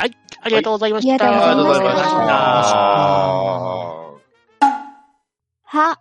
[0.03, 1.13] い、ありがとうございました。
[1.13, 2.05] ありがとうございました
[4.11, 4.14] あ
[5.75, 5.99] は、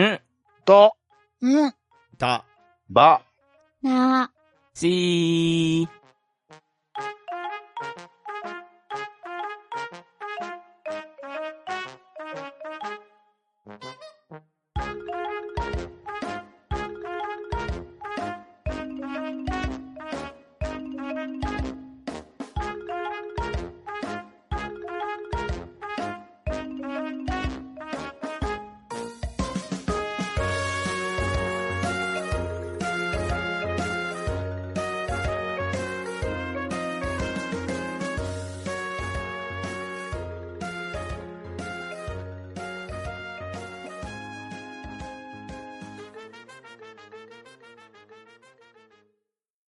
[0.00, 0.20] ん、
[0.64, 0.92] と、
[1.40, 1.74] うん。
[2.16, 2.44] た、
[2.88, 3.22] ば、
[3.82, 4.30] な、
[4.72, 5.95] しー。